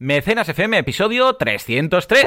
[0.00, 2.24] Mecenas FM, episodio 303.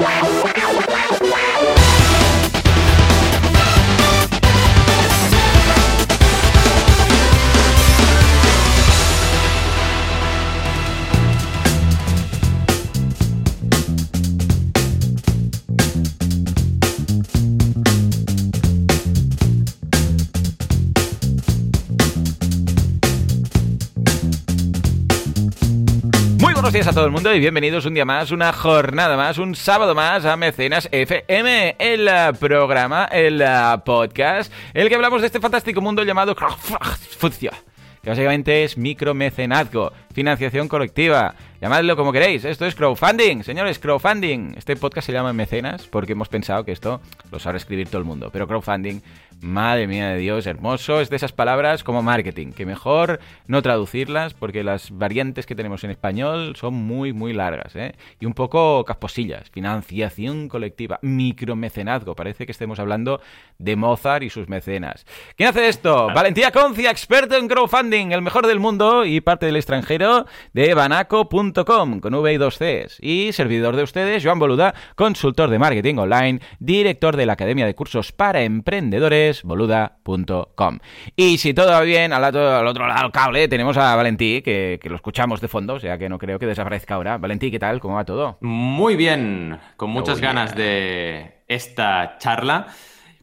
[26.92, 30.26] A todo el mundo y bienvenidos un día más, una jornada más, un sábado más
[30.26, 33.42] a Mecenas FM, el programa, el
[33.82, 41.34] podcast, el que hablamos de este fantástico mundo llamado que básicamente es micromecenazgo, financiación colectiva,
[41.60, 44.54] llamadlo como queréis, esto es crowdfunding, señores, crowdfunding.
[44.56, 47.00] Este podcast se llama Mecenas porque hemos pensado que esto
[47.30, 49.00] lo sabe escribir todo el mundo, pero crowdfunding
[49.42, 51.00] Madre mía de Dios, hermoso.
[51.00, 55.82] Es de esas palabras como marketing, que mejor no traducirlas porque las variantes que tenemos
[55.82, 57.96] en español son muy, muy largas, ¿eh?
[58.20, 59.50] Y un poco casposillas.
[59.50, 62.14] Financiación colectiva, micromecenazgo.
[62.14, 63.20] Parece que estemos hablando
[63.58, 65.04] de Mozart y sus mecenas.
[65.36, 66.06] ¿Quién hace esto?
[66.14, 71.98] Valentía Concia, experto en crowdfunding, el mejor del mundo y parte del extranjero de banaco.com,
[71.98, 72.98] con V y dos Cs.
[73.00, 77.74] Y servidor de ustedes, Joan Boluda, consultor de marketing online, director de la Academia de
[77.74, 80.78] Cursos para Emprendedores boluda.com.
[81.16, 84.42] Y si todo va bien, al otro, al otro lado del cable tenemos a Valentí,
[84.42, 87.18] que, que, lo escuchamos de fondo, o sea que no creo que desaparezca ahora.
[87.18, 87.80] Valentí, ¿qué tal?
[87.80, 88.38] ¿Cómo va todo?
[88.40, 92.66] Muy bien, con muchas ganas de esta charla.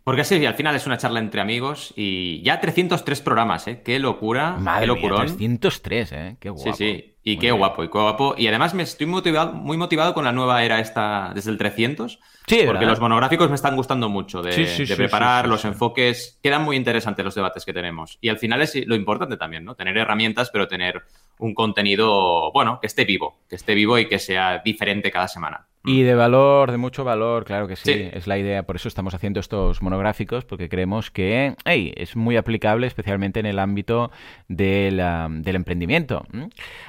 [0.04, 3.84] Porque sí, al final es una charla entre amigos y ya 303 programas, ¿eh?
[3.86, 5.26] Qué locura, Madre qué locurón.
[5.38, 6.38] Mía, 303, ¿eh?
[6.40, 6.74] Qué guapo.
[6.74, 7.14] Sí, sí.
[7.30, 7.58] Y muy qué bien.
[7.58, 8.36] guapo, y qué guapo.
[8.38, 12.20] Y además me estoy motivado, muy motivado con la nueva era esta desde el 300.
[12.48, 12.88] Sí, porque ¿verdad?
[12.88, 16.40] los monográficos me están gustando mucho de, Sí, sí, de preparar los enfoques.
[16.42, 18.18] Quedan muy interesantes los debates que tenemos.
[18.22, 19.76] Y al final es lo importante también, ¿no?
[19.76, 21.04] Tener herramientas, pero tener
[21.38, 25.68] un contenido, bueno, que esté vivo, que esté vivo y que sea diferente cada semana.
[25.86, 28.10] Y de valor, de mucho valor, claro que sí, Sí.
[28.12, 28.64] es la idea.
[28.64, 33.46] Por eso estamos haciendo estos monográficos, porque creemos que hey, es muy aplicable, especialmente en
[33.46, 34.12] el ámbito
[34.50, 36.26] del, um, del emprendimiento.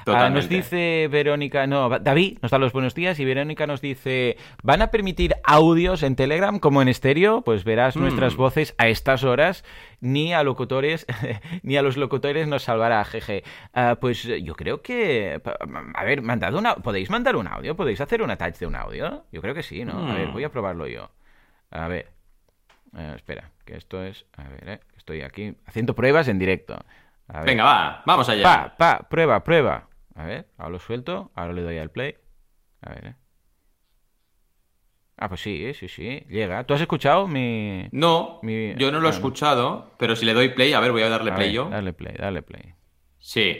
[0.05, 4.35] Ah, nos dice Verónica, no, David nos da los buenos días y Verónica nos dice,
[4.61, 7.43] ¿van a permitir audios en Telegram como en estéreo?
[7.43, 8.01] Pues verás Mm.
[8.01, 9.63] nuestras voces a estas horas,
[10.01, 11.05] ni a locutores,
[11.63, 13.43] ni a los locutores nos salvará, jeje.
[13.73, 15.41] Ah, pues yo creo que,
[15.95, 17.75] a ver, mandad una, ¿podéis mandar un audio?
[17.75, 19.25] ¿Podéis hacer un attach de un audio?
[19.31, 20.11] Yo creo que sí, ¿no?
[20.11, 20.33] A ver, Mm.
[20.33, 21.09] voy a probarlo yo.
[21.69, 22.09] A ver.
[22.97, 24.25] Eh, espera, que esto es.
[24.35, 26.77] A ver, eh, estoy aquí haciendo pruebas en directo.
[27.29, 27.45] A ver.
[27.45, 28.43] Venga, va, vamos allá.
[28.43, 29.87] Pa, pa, prueba, prueba.
[30.15, 32.17] A ver, ahora lo suelto, ahora le doy al play.
[32.81, 33.15] A ver, eh.
[35.23, 36.63] Ah, pues sí, sí, sí, llega.
[36.63, 37.87] ¿Tú has escuchado mi...?
[37.91, 40.91] No, Mi- yo no lo he ah, escuchado, pero si le doy play, a ver,
[40.91, 41.69] voy a darle A play ver, yo.
[41.69, 42.73] Dale play, dale play.
[43.19, 43.55] Sí.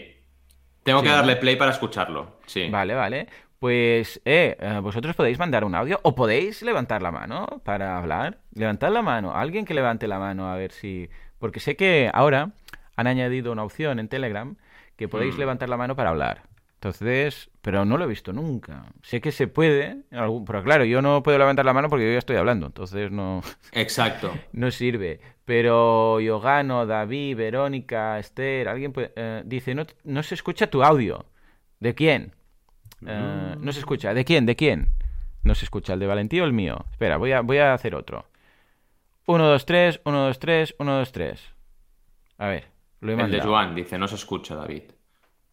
[0.83, 2.39] Tengo Sí, que darle play para escucharlo.
[2.47, 2.67] Sí.
[2.69, 3.27] Vale, vale.
[3.59, 8.39] Pues, eh, eh, vosotros podéis mandar un audio o podéis levantar la mano para hablar.
[8.55, 9.35] Levantad la mano.
[9.35, 11.09] Alguien que levante la mano a ver si...
[11.37, 12.53] Porque sé que ahora
[12.95, 14.55] han añadido una opción en Telegram
[14.95, 15.39] que podéis Mm.
[15.39, 16.41] levantar la mano para hablar.
[16.83, 18.85] Entonces, pero no lo he visto nunca.
[19.03, 22.17] Sé que se puede, pero claro, yo no puedo levantar la mano porque yo ya
[22.17, 24.33] estoy hablando, entonces no, Exacto.
[24.51, 25.19] no sirve.
[25.45, 31.25] Pero Yogano, David, Verónica, Esther, alguien puede- eh, dice, no, no se escucha tu audio.
[31.79, 32.33] ¿De quién?
[33.05, 33.63] Eh, Mm.
[33.63, 34.15] no se escucha.
[34.15, 34.47] ¿De quién?
[34.47, 34.89] ¿De quién?
[35.43, 35.93] No se escucha.
[35.93, 36.83] ¿El de Valentín o el mío?
[36.89, 38.25] Espera, voy a, voy a hacer otro.
[39.27, 41.43] 1, 2, 3, 1, 2, 3, 1, 2, 3.
[42.39, 42.65] A ver,
[43.01, 43.41] lo he El de.
[43.41, 44.81] Joan dice, no se escucha, David.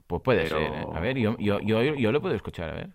[0.08, 0.72] Pues puede Pero- ser.
[0.72, 0.86] ¿eh?
[0.92, 2.88] A ver, yo, yo, yo, yo lo puedo escuchar, a ver.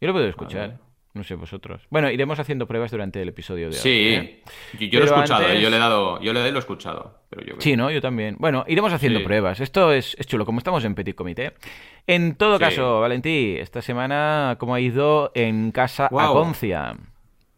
[0.00, 0.78] Yo lo puedo escuchar.
[1.14, 1.82] No sé vosotros.
[1.90, 3.82] Bueno, iremos haciendo pruebas durante el episodio de hoy.
[3.82, 4.42] Sí, ¿eh?
[4.80, 6.58] yo, yo lo he escuchado, antes- yo le he dado, yo le he lo he
[6.58, 7.90] escuchado, pero yo Sí, ¿no?
[7.90, 8.36] Yo también.
[8.38, 9.24] Bueno, iremos haciendo Sí.
[9.26, 9.60] pruebas.
[9.60, 11.52] Esto es, es chulo, como estamos en Petit Comité.
[12.06, 12.64] En todo Sí.
[12.64, 16.96] caso, Valentí, esta semana, ¿cómo ha ido en casa a Concia?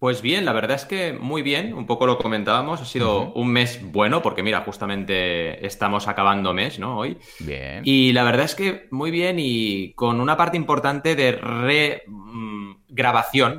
[0.05, 3.49] Pues bien, la verdad es que muy bien, un poco lo comentábamos, ha sido un
[3.51, 6.99] mes bueno, porque mira, justamente estamos acabando mes, ¿no?
[6.99, 7.17] Hoy.
[7.41, 7.81] Bien.
[7.87, 12.73] Y la verdad es que muy bien y con una parte importante de re mm,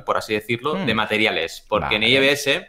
[0.04, 0.86] por así decirlo, Mm.
[0.86, 1.66] de materiales.
[1.68, 1.96] Porque Vale.
[1.96, 2.62] en IEBS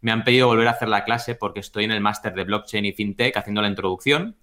[0.00, 2.84] me han pedido volver a hacer la clase porque estoy en el máster de blockchain
[2.84, 4.38] y fintech haciendo la introducción.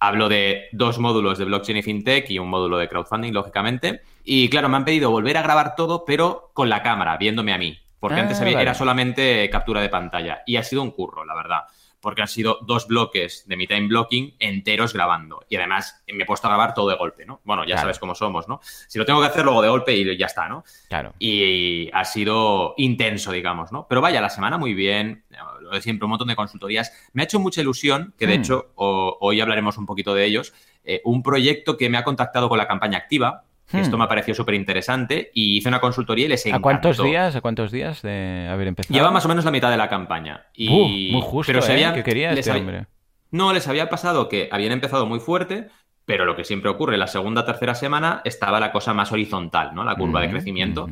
[0.00, 4.00] Hablo de dos módulos de blockchain y fintech y un módulo de crowdfunding, lógicamente.
[4.24, 7.58] Y claro, me han pedido volver a grabar todo, pero con la cámara, viéndome a
[7.58, 7.78] mí.
[8.08, 8.62] Porque Ah, antes había- vale.
[8.62, 10.42] era solamente captura de pantalla.
[10.46, 11.60] Y ha sido un curro, la verdad.
[12.00, 15.44] Porque han sido dos bloques de mi time blocking enteros grabando.
[15.48, 17.40] Y además me he puesto a grabar todo de golpe, ¿no?
[17.42, 17.80] Bueno, ya Claro.
[17.80, 18.60] sabes cómo somos, ¿no?
[18.62, 20.62] Si lo tengo que hacer luego de golpe y ya está, ¿no?
[20.88, 21.14] Claro.
[21.18, 23.86] Y ha sido intenso, digamos, ¿no?
[23.88, 25.24] Pero vaya, la semana muy bien,
[25.62, 26.92] lo de siempre, un montón de consultorías.
[27.12, 28.40] Me ha hecho mucha ilusión, que de Mm.
[28.40, 30.52] hecho o- hoy hablaremos un poquito de ellos,
[30.84, 34.08] eh, un proyecto que me ha contactado con la campaña activa, que Esto me ha
[34.08, 36.58] parecido súper interesante y hice una consultoría y les encantó.
[36.58, 37.36] ¿A cuántos días?
[37.36, 38.94] ¿A cuántos días de haber empezado?
[38.94, 40.46] Lleva más o menos la mitad de la campaña.
[40.54, 40.68] Y...
[40.68, 41.92] Uh, muy justo, pero se ¿eh?
[41.92, 42.86] que quería este había- hombre.
[43.30, 45.68] No, les había pasado que habían empezado muy fuerte,
[46.04, 49.84] pero lo que siempre ocurre, la segunda tercera semana estaba la cosa más horizontal, ¿no?
[49.84, 50.88] La curva de crecimiento.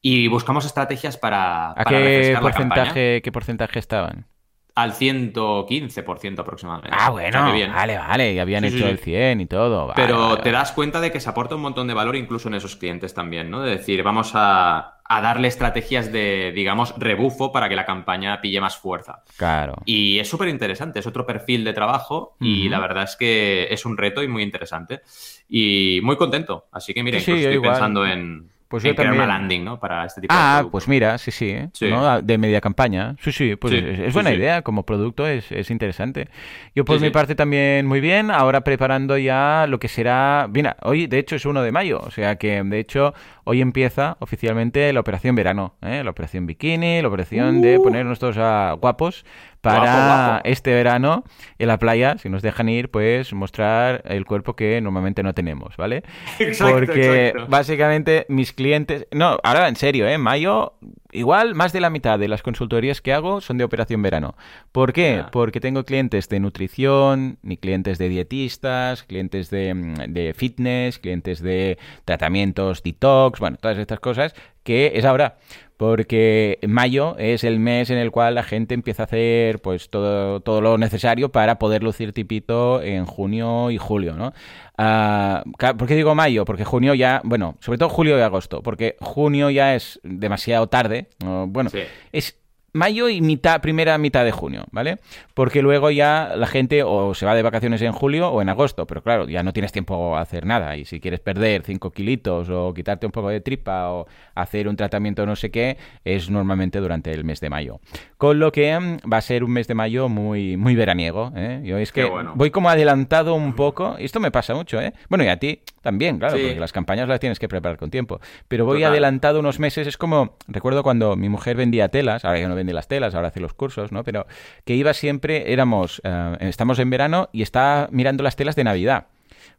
[0.00, 4.26] Y buscamos estrategias para, ¿A para qué la porcentaje, qué porcentaje estaban?
[4.74, 6.96] Al 115% aproximadamente.
[6.98, 7.72] Ah, O sea, bueno, que bien.
[7.72, 8.90] vale, vale, y habían Sí, hecho sí.
[8.90, 9.86] el 100 y todo.
[9.88, 10.52] vale, Pero vale, te vale.
[10.52, 13.50] das cuenta de que se aporta un montón de valor incluso en esos clientes también,
[13.50, 13.60] ¿no?
[13.60, 18.62] De decir, vamos a, a darle estrategias de, digamos, rebufo para que la campaña pille
[18.62, 19.22] más fuerza.
[19.36, 19.74] Claro.
[19.84, 23.84] Y es súper interesante, es otro perfil de trabajo y la verdad es que es
[23.84, 25.02] un reto y muy interesante.
[25.48, 26.66] Y muy contento.
[26.72, 27.72] Así que mira, incluso estoy igual.
[27.72, 29.14] pensando en, Pues yo también.
[29.22, 29.78] una landing, ¿no?
[29.78, 30.72] Para este tipo de Ah, productos.
[30.72, 31.68] pues mira, sí, sí, ¿eh?
[31.74, 31.88] Sí.
[31.90, 32.22] ¿no?
[32.22, 33.14] De media campaña.
[33.20, 34.36] Sí, sí, pues Sí, es, buena sí.
[34.36, 34.62] idea.
[34.62, 36.28] Como producto es, es interesante.
[36.74, 38.30] Yo por mi parte también muy bien.
[38.30, 40.48] Ahora preparando ya lo que será...
[40.52, 42.00] Mira, hoy de hecho es 1 de mayo.
[42.00, 43.12] O sea que de hecho
[43.44, 45.74] hoy empieza oficialmente la operación verano.
[45.82, 46.02] ¿eh?
[46.02, 49.24] La operación bikini, la operación de ponernos todos ah, guapos
[49.62, 51.24] para este verano
[51.58, 55.76] en la playa, si nos dejan ir, pues mostrar el cuerpo que normalmente no tenemos,
[55.76, 56.02] ¿vale?
[56.38, 57.46] Exacto, Porque exacto.
[57.48, 60.18] básicamente mis clientes, no, ahora en serio, ¿eh?
[60.18, 60.74] Mayo,
[61.12, 64.34] igual más de la mitad de las consultorías que hago son de operación verano.
[64.72, 65.24] ¿Por qué?
[65.30, 71.40] Porque tengo clientes de nutrición, ni clientes de dietistas, clientes de, mm, de fitness, clientes
[71.40, 75.36] de tratamientos detox, bueno, todas estas cosas que es ahora.
[75.82, 80.38] Porque mayo es el mes en el cual la gente empieza a hacer pues todo,
[80.38, 84.32] todo lo necesario para poder lucir tipito en junio y julio, ¿no?
[84.78, 86.44] Ah, ¿Por qué digo mayo?
[86.44, 91.08] Porque junio ya, bueno, sobre todo julio y agosto, porque junio ya es demasiado tarde,
[91.48, 91.80] bueno, Sí.
[92.12, 92.38] es
[92.72, 94.98] mayo y mitad, primera mitad de junio, ¿vale?
[95.34, 98.86] Porque luego ya la gente o se va de vacaciones en julio o en agosto,
[98.86, 100.76] pero claro, ya no tienes tiempo a hacer nada.
[100.76, 104.76] Y si quieres perder 5 kilitos o quitarte un poco de tripa o hacer un
[104.76, 107.80] tratamiento no sé qué, es normalmente durante el mes de mayo.
[108.16, 111.60] Con lo que mm, va a ser un mes de mayo muy, muy veraniego, ¿eh?
[111.64, 112.32] Yo es que bueno.
[112.34, 114.92] voy como adelantado un poco, y esto me pasa mucho, ¿eh?
[115.08, 116.42] Bueno, y a ti también, claro, Sí.
[116.44, 118.20] porque las campañas las tienes que preparar con tiempo.
[118.48, 118.92] Pero voy Total.
[118.92, 122.72] adelantado unos meses, es como, recuerdo cuando mi mujer vendía telas, ahora ya no vende
[122.72, 124.04] las telas, ahora hace los cursos, ¿no?
[124.04, 124.26] Pero
[124.64, 129.06] que iba siempre, éramos, eh, estamos en verano y está mirando las telas de Navidad.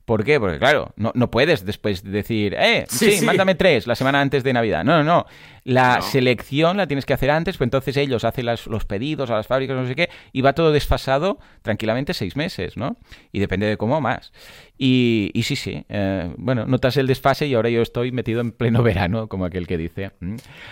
[0.05, 0.39] ¿Por qué?
[0.39, 3.25] Porque claro, no, no puedes después decir, eh, sí, Sí, sí.
[3.25, 4.83] mándame tres la semana antes de Navidad.
[4.83, 5.25] No, no, no.
[5.63, 6.01] La No.
[6.01, 9.47] selección la tienes que hacer antes, pues entonces ellos hacen las- los pedidos a las
[9.47, 12.97] fábricas, no sé qué, y va todo desfasado tranquilamente seis meses, ¿no?
[13.31, 14.33] Y depende de cómo más.
[14.77, 18.51] Y, y sí, sí, eh, bueno, notas el desfase y ahora yo estoy metido en
[18.51, 20.11] pleno verano, como aquel que dice.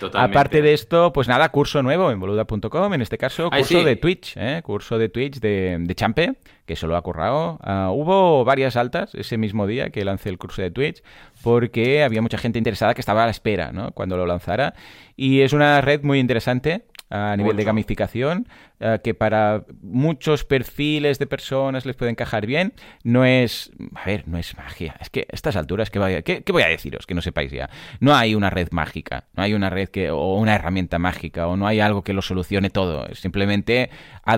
[0.02, 0.38] Totalmente.
[0.38, 4.34] Aparte de esto, pues nada, curso nuevo en boluda.com, en este caso, curso de Twitch,
[4.36, 4.62] ¿eh?
[4.62, 6.34] curso de Twitch de, de Champe,
[6.66, 7.60] que se lo ha currado.
[7.64, 11.04] Ah, hubo varias altas ese mismo día que lancé el curso de Twitch,
[11.44, 13.92] porque había mucha gente interesada que estaba a la espera, ¿no?
[13.92, 14.74] Cuando lo lanzara.
[15.16, 18.48] Y es una red muy interesante a nivel de gamificación,
[18.82, 22.74] eh, que para muchos perfiles de personas les puede encajar bien.
[23.04, 24.96] No es, a ver, no es magia.
[25.00, 27.06] Es que a estas alturas, ¿qué, vaya- qué- qué voy a deciros?
[27.06, 27.70] Que no sepáis ya.
[28.00, 31.56] No hay una red mágica, no hay una red que, o una herramienta mágica, o
[31.56, 33.06] no hay algo que lo solucione todo.
[33.08, 33.90] Es simplemente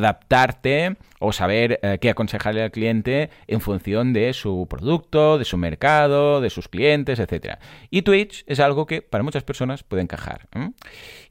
[0.08, 5.58] adaptarte o saber eh, qué aconsejarle al cliente en función de su producto, de su
[5.58, 7.60] mercado, de sus clientes, etcétera.
[7.90, 10.48] Y Twitch es algo que para muchas personas puede encajar.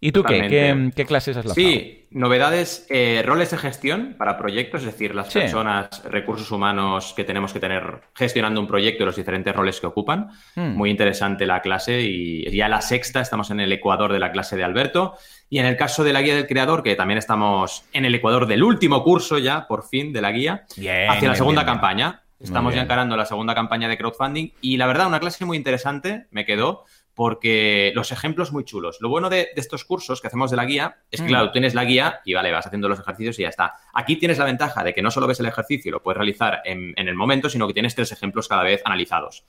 [0.01, 0.41] ¿Y tú qué?
[0.43, 0.97] ¿Qué, Totalmente.
[0.97, 1.55] qué clases has lanzado?
[1.67, 5.41] Sí, novedades, eh, roles de gestión para proyectos, es decir, las Sí.
[5.41, 9.87] personas, recursos humanos que tenemos que tener gestionando un proyecto y los diferentes roles que
[9.87, 10.31] ocupan.
[10.55, 10.75] Hmm.
[10.77, 14.57] Muy interesante la clase y ya la sexta, estamos en el ecuador de la clase
[14.57, 15.15] de Alberto.
[15.51, 18.47] Y en el caso de la guía del creador, que también estamos en el ecuador
[18.47, 21.81] del último curso ya, por fin, de la guía, Bien, hacia la segunda bien, bien.
[21.81, 22.19] campaña.
[22.41, 26.27] Estamos ya encarando la segunda campaña de crowdfunding y la verdad, una clase muy interesante
[26.33, 28.99] me quedó porque los ejemplos muy chulos.
[29.01, 31.29] Lo bueno de, de estos cursos que hacemos de la guía es que, Mm.
[31.29, 33.75] claro, tienes la guía y vale, vas haciendo los ejercicios y ya está.
[33.93, 36.61] Aquí tienes la ventaja de que no solo ves el ejercicio y lo puedes realizar
[36.65, 39.45] en, en el momento, sino que tienes tres ejemplos cada vez analizados.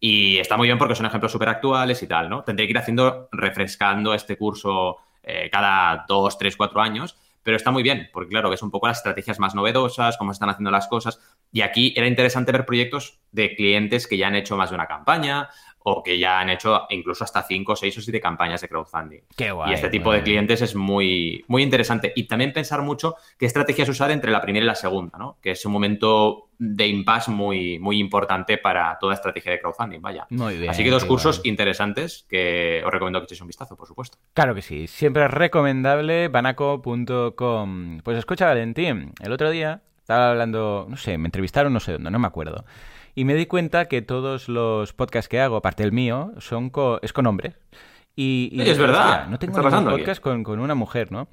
[0.00, 2.42] Y está muy bien porque son ejemplos súper actuales y tal, ¿no?
[2.42, 7.70] Tendré que ir haciendo, refrescando este curso eh, cada dos, tres, cuatro años, pero está
[7.70, 10.70] muy bien, porque claro, ves un poco las estrategias más novedosas, cómo se están haciendo
[10.72, 11.20] las cosas.
[11.52, 14.86] Y aquí era interesante ver proyectos de clientes que ya han hecho más de una
[14.86, 15.48] campaña
[15.84, 19.20] o que ya han hecho incluso hasta cinco, seis o siete campañas de crowdfunding.
[19.36, 19.70] Qué guay.
[19.70, 20.18] y este tipo guay.
[20.18, 22.12] de clientes es muy, muy interesante.
[22.14, 25.38] Y también pensar mucho qué estrategias usar entre la primera y la segunda, ¿no?
[25.40, 30.26] Que es un momento de impasse muy, muy importante para toda estrategia de crowdfunding, vaya.
[30.30, 30.70] Muy bien.
[30.70, 31.50] Así que dos cursos guay.
[31.50, 34.18] interesantes que os recomiendo que echéis un vistazo, por supuesto.
[34.34, 38.00] Claro que sí, siempre es recomendable banaco.com.
[38.04, 42.10] Pues escucha, Valentín, el otro día estaba hablando, no sé, me entrevistaron no sé dónde,
[42.10, 42.64] no me acuerdo.
[43.14, 46.98] Y me di cuenta que todos los podcasts que hago, aparte del mío, son co-
[47.02, 47.54] es con hombres.
[48.16, 49.08] Y, y Sí, es verdad.
[49.10, 51.28] hostia, no tengo ¿Qué está ningún podcast con, con una mujer, ¿no?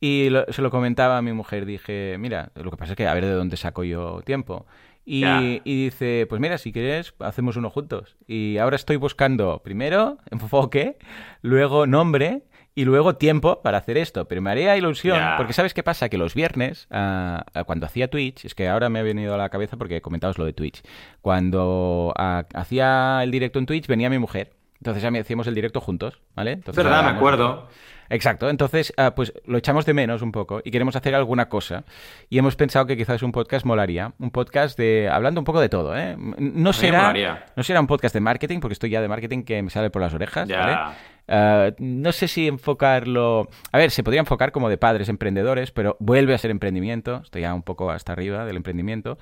[0.00, 3.06] Y lo- se lo comentaba a mi mujer, dije, mira, lo que pasa es que
[3.06, 4.66] a ver de dónde saco yo tiempo.
[5.06, 5.22] Y,
[5.64, 8.16] y dice, pues mira, si quieres, hacemos uno juntos.
[8.26, 10.96] Y ahora estoy buscando primero enfoque,
[11.42, 12.42] luego nombre
[12.74, 14.26] y luego tiempo para hacer esto.
[14.26, 16.08] Pero me haría ilusión, porque ¿sabes qué pasa?
[16.08, 19.48] Que los viernes, ah, cuando hacía Twitch, es que ahora me ha venido a la
[19.48, 20.82] cabeza porque comentabas lo de Twitch.
[21.20, 24.50] Cuando ah, hacía el directo en Twitch, venía mi mujer.
[24.84, 26.50] Entonces ya me hacíamos el directo juntos, ¿vale?
[26.52, 27.68] Es Entonces, verdad, me acuerdo.
[28.10, 31.84] Exacto, entonces ah, pues lo echamos de menos un poco y queremos hacer alguna cosa
[32.28, 35.70] y hemos pensado que quizás un podcast molaría, un podcast de hablando un poco de
[35.70, 36.14] todo, ¿eh?
[36.18, 37.14] No será
[37.56, 40.02] no será un podcast de marketing porque estoy ya de marketing que me sale por
[40.02, 40.58] las orejas, Ya.
[40.58, 40.76] ¿vale?
[41.28, 45.96] Ah, no sé si enfocarlo, a ver, se podría enfocar como de padres emprendedores, pero
[45.98, 49.16] vuelve a ser emprendimiento, estoy ya un poco hasta arriba del emprendimiento.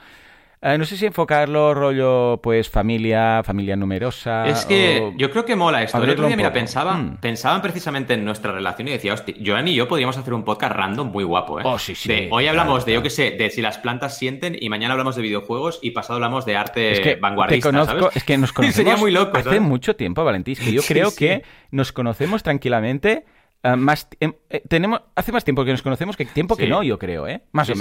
[0.65, 4.47] Ah, no sé si enfocarlo rollo pues familia, familia numerosa.
[4.47, 6.01] Es que o- yo creo que mola esto.
[6.01, 7.17] El otro día, mira, pensaba, Mm.
[7.17, 10.73] pensaban precisamente en nuestra relación y decía, hostia, Joan y yo podríamos hacer un podcast
[10.77, 11.63] random muy guapo, ¿eh?
[11.67, 12.09] Oh, sí, sí.
[12.09, 14.93] De- hoy hablamos Claro, de, yo qué sé, de si las plantas sienten y mañana
[14.93, 18.17] hablamos de videojuegos y pasado hablamos de arte Es que vanguardista, te conozco, ¿sabes?
[18.17, 19.61] es que nos conocemos Sería muy loco, hace ¿sabes?
[19.63, 20.53] mucho tiempo, Valentín.
[20.53, 21.17] Es que yo Sí, creo sí.
[21.17, 21.43] que
[21.73, 23.25] nos conocemos tranquilamente
[23.65, 24.31] ah, más eh,
[24.69, 27.43] tenemos hace más tiempo que nos conocemos que tiempo que no, yo creo, ¿eh?
[27.51, 27.81] Más Sí, o sí.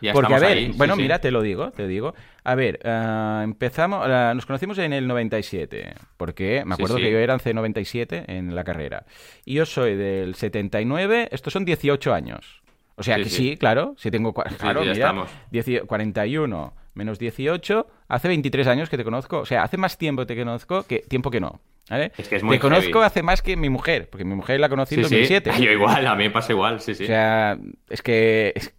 [0.00, 1.02] Ya Porque, a ver, ahí, bueno, sí.
[1.02, 2.14] mira, te lo digo, te digo.
[2.44, 7.02] A ver, ah, empezamos, ah, nos conocimos en el 97, porque me acuerdo sí.
[7.02, 9.04] que yo era en C97 en la carrera.
[9.44, 12.62] Y yo soy del 79, estos son 18 años.
[12.96, 13.56] O sea Sí, que sí.
[13.56, 14.34] claro, si tengo...
[14.34, 15.30] Claro, ya mira, estamos.
[15.50, 19.38] 10 41 menos 18, hace 23 años que te conozco.
[19.38, 21.60] O sea, hace más tiempo que te conozco que tiempo que no.
[21.90, 22.12] ¿Vale?
[22.18, 23.06] Es que es muy te conozco heavy.
[23.06, 25.34] hace más que mi mujer, porque mi mujer la conocí en Sí, sí.
[25.34, 25.52] 2007.
[25.64, 27.04] Yo igual, a mí me pasa igual, sí, sí.
[27.04, 27.56] O sea,
[27.88, 28.74] es que es,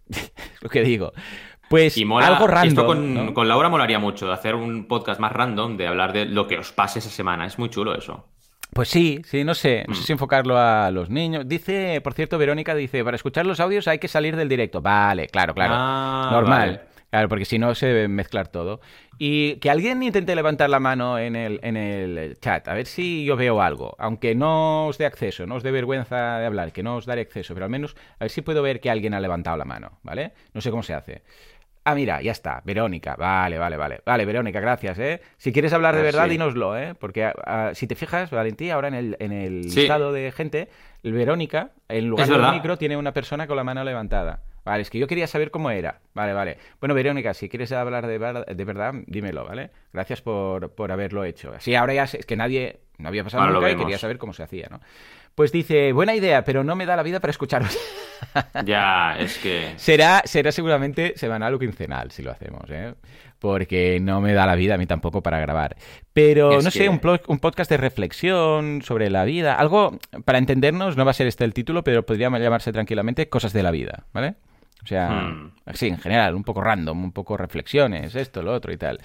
[0.60, 1.12] lo que digo.
[1.68, 2.68] Pues y mola, algo random.
[2.68, 3.34] esto con, ¿no?
[3.34, 6.58] con Laura molaría mucho, de hacer un podcast más random, de hablar de lo que
[6.58, 7.46] os pase esa semana.
[7.46, 8.26] Es muy chulo eso.
[8.72, 10.04] Pues sí, sí, no sé, no sé Mm.
[10.04, 11.48] si enfocarlo a los niños.
[11.48, 14.80] Dice, por cierto, Verónica dice, para escuchar los audios hay que salir del directo.
[14.80, 15.74] Vale, claro, claro.
[15.76, 16.58] Ah, Normal.
[16.58, 16.80] vale.
[17.10, 18.80] Claro, porque si no se debe mezclar todo.
[19.18, 23.24] Y que alguien intente levantar la mano en el, en el chat, a ver si
[23.24, 23.96] yo veo algo.
[23.98, 27.22] Aunque no os dé acceso, no os dé vergüenza de hablar, que no os daré
[27.22, 29.98] acceso, pero al menos a ver si puedo ver que alguien ha levantado la mano,
[30.04, 30.32] ¿vale?
[30.54, 31.22] No sé cómo se hace.
[31.82, 32.62] Ah, mira, ya está.
[32.64, 33.16] Verónica.
[33.16, 34.00] Vale, vale, vale.
[34.06, 35.20] Vale, Verónica, gracias, ¿eh?
[35.38, 36.30] Si quieres hablar de Ah, verdad, sí.
[36.30, 36.94] dínoslo, ¿eh?
[36.94, 39.80] Porque ah, si te fijas, Valentí, ahora en el, en el Sí.
[39.80, 40.68] listado de gente,
[41.02, 44.42] Verónica, en lugar del micro, tiene una persona con la mano levantada.
[44.70, 45.98] Vale, es que yo quería saber cómo era.
[46.14, 46.56] Vale, vale.
[46.78, 48.20] Bueno, Verónica, si quieres hablar de,
[48.54, 49.70] de verdad, dímelo, ¿vale?
[49.92, 51.52] Gracias por, por haberlo hecho.
[51.52, 54.18] Así ahora ya sé- es que nadie, no había pasado Ahora nunca y quería saber
[54.18, 54.80] cómo se hacía, ¿no?
[55.34, 57.76] Pues dice, buena idea, pero no me da la vida para escucharos.
[58.66, 59.72] Ya, es que...
[59.76, 62.92] Será, será seguramente semanal o quincenal si lo hacemos, ¿eh?
[63.38, 65.74] Porque no me da la vida a mí tampoco para grabar.
[66.12, 69.54] Pero, Es no sé, un, un podcast de reflexión sobre la vida.
[69.54, 73.54] Algo, para entendernos, no va a ser este el título, pero podría llamarse tranquilamente Cosas
[73.54, 74.34] de la Vida, ¿vale?
[74.82, 75.52] O sea, Hmm.
[75.74, 78.98] sí, en general, un poco random, un poco reflexiones, esto, lo otro y tal.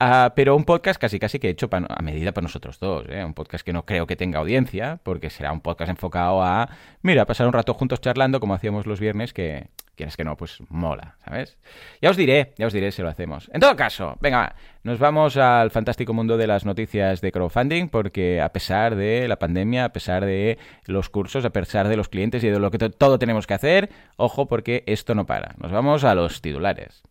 [0.00, 3.24] Ah, pero un podcast casi casi que hecho pa- a medida para nosotros dos, ¿eh?
[3.24, 6.68] Un podcast que no creo que tenga audiencia, porque será un podcast enfocado a,
[7.02, 10.58] mira, pasar un rato juntos charlando como hacíamos los viernes, que quieras que no, pues
[10.68, 11.56] mola, ¿sabes?
[12.02, 13.50] Ya os diré, ya os diré si lo hacemos.
[13.52, 18.40] En todo caso, venga, nos vamos al fantástico mundo de las noticias de crowdfunding, porque
[18.40, 22.42] a pesar de la pandemia, a pesar de los cursos, a pesar de los clientes
[22.44, 25.54] y de lo que to- todo tenemos que hacer, ojo porque esto no para.
[25.58, 27.02] Nos vamos a los titulares.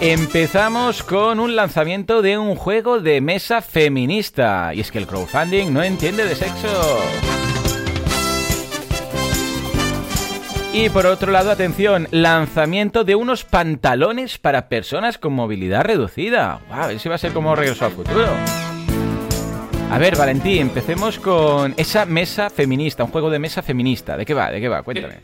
[0.00, 4.72] Empezamos con un lanzamiento de un juego de mesa feminista.
[4.74, 7.00] Y es que el crowdfunding no entiende de sexo.
[10.72, 16.60] Y por otro lado, atención, lanzamiento de unos pantalones para personas con movilidad reducida.
[16.68, 18.28] Wow, ese va a ser como regreso al futuro.
[19.90, 24.16] A ver, Valentín, empecemos con esa mesa feminista, un juego de mesa feminista.
[24.16, 24.52] ¿De qué va?
[24.52, 24.84] ¿De qué va?
[24.84, 25.16] Cuéntame.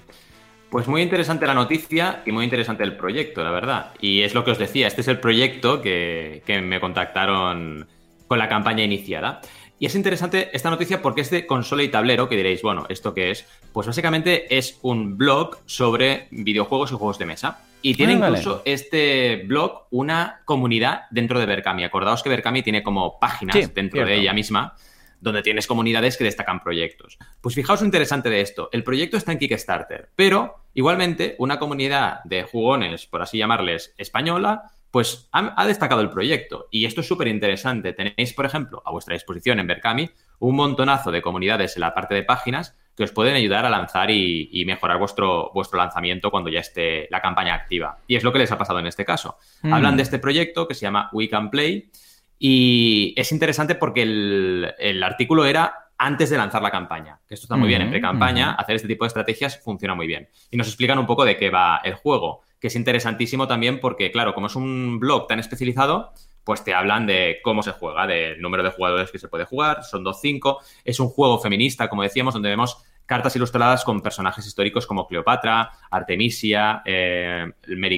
[0.68, 3.92] Pues muy interesante la noticia y muy interesante el proyecto, la verdad.
[4.00, 7.86] Y es lo que os decía, este es el proyecto que, que me contactaron
[8.26, 9.40] con la campaña iniciada.
[9.78, 13.12] Y es interesante esta noticia porque es de consola y tablero, que diréis, bueno, ¿esto
[13.12, 13.46] qué es?
[13.72, 17.60] Pues básicamente es un blog sobre videojuegos y juegos de mesa.
[17.82, 18.38] Y tiene Ah, vale.
[18.38, 21.84] incluso este blog una comunidad dentro de Berkami.
[21.84, 24.10] Acordaos que Berkami tiene como páginas Sí, dentro cierto.
[24.10, 24.74] de ella misma
[25.20, 27.18] donde tienes comunidades que destacan proyectos.
[27.40, 28.68] Pues fijaos lo interesante de esto.
[28.72, 34.70] El proyecto está en Kickstarter, pero igualmente una comunidad de jugones, por así llamarles, española,
[34.90, 36.68] pues ha, ha destacado el proyecto.
[36.70, 37.92] Y esto es súper interesante.
[37.92, 42.14] Tenéis, por ejemplo, a vuestra disposición en Berkami un montonazo de comunidades en la parte
[42.14, 46.60] de páginas que os pueden ayudar a lanzar y, mejorar vuestro, vuestro lanzamiento cuando ya
[46.60, 47.98] esté la campaña activa.
[48.06, 49.36] Y es lo que les ha pasado en este caso.
[49.62, 49.72] Mm.
[49.74, 51.90] Hablan de este proyecto que se llama We Can Play
[52.38, 57.20] y es interesante porque el, artículo era antes de lanzar la campaña.
[57.28, 57.82] Que esto está muy bien.
[57.82, 60.28] En mm, pre-campaña, hacer este tipo de estrategias funciona muy bien.
[60.50, 64.10] Y nos explican un poco de qué va el juego, que es interesantísimo también porque,
[64.10, 68.42] claro, como es un blog tan especializado, pues te hablan de cómo se juega, del
[68.42, 72.34] número de jugadores que se puede jugar, son 2-5, es un juego feminista, como decíamos,
[72.34, 77.52] donde vemos cartas ilustradas con personajes históricos como Cleopatra, Artemisia, eh,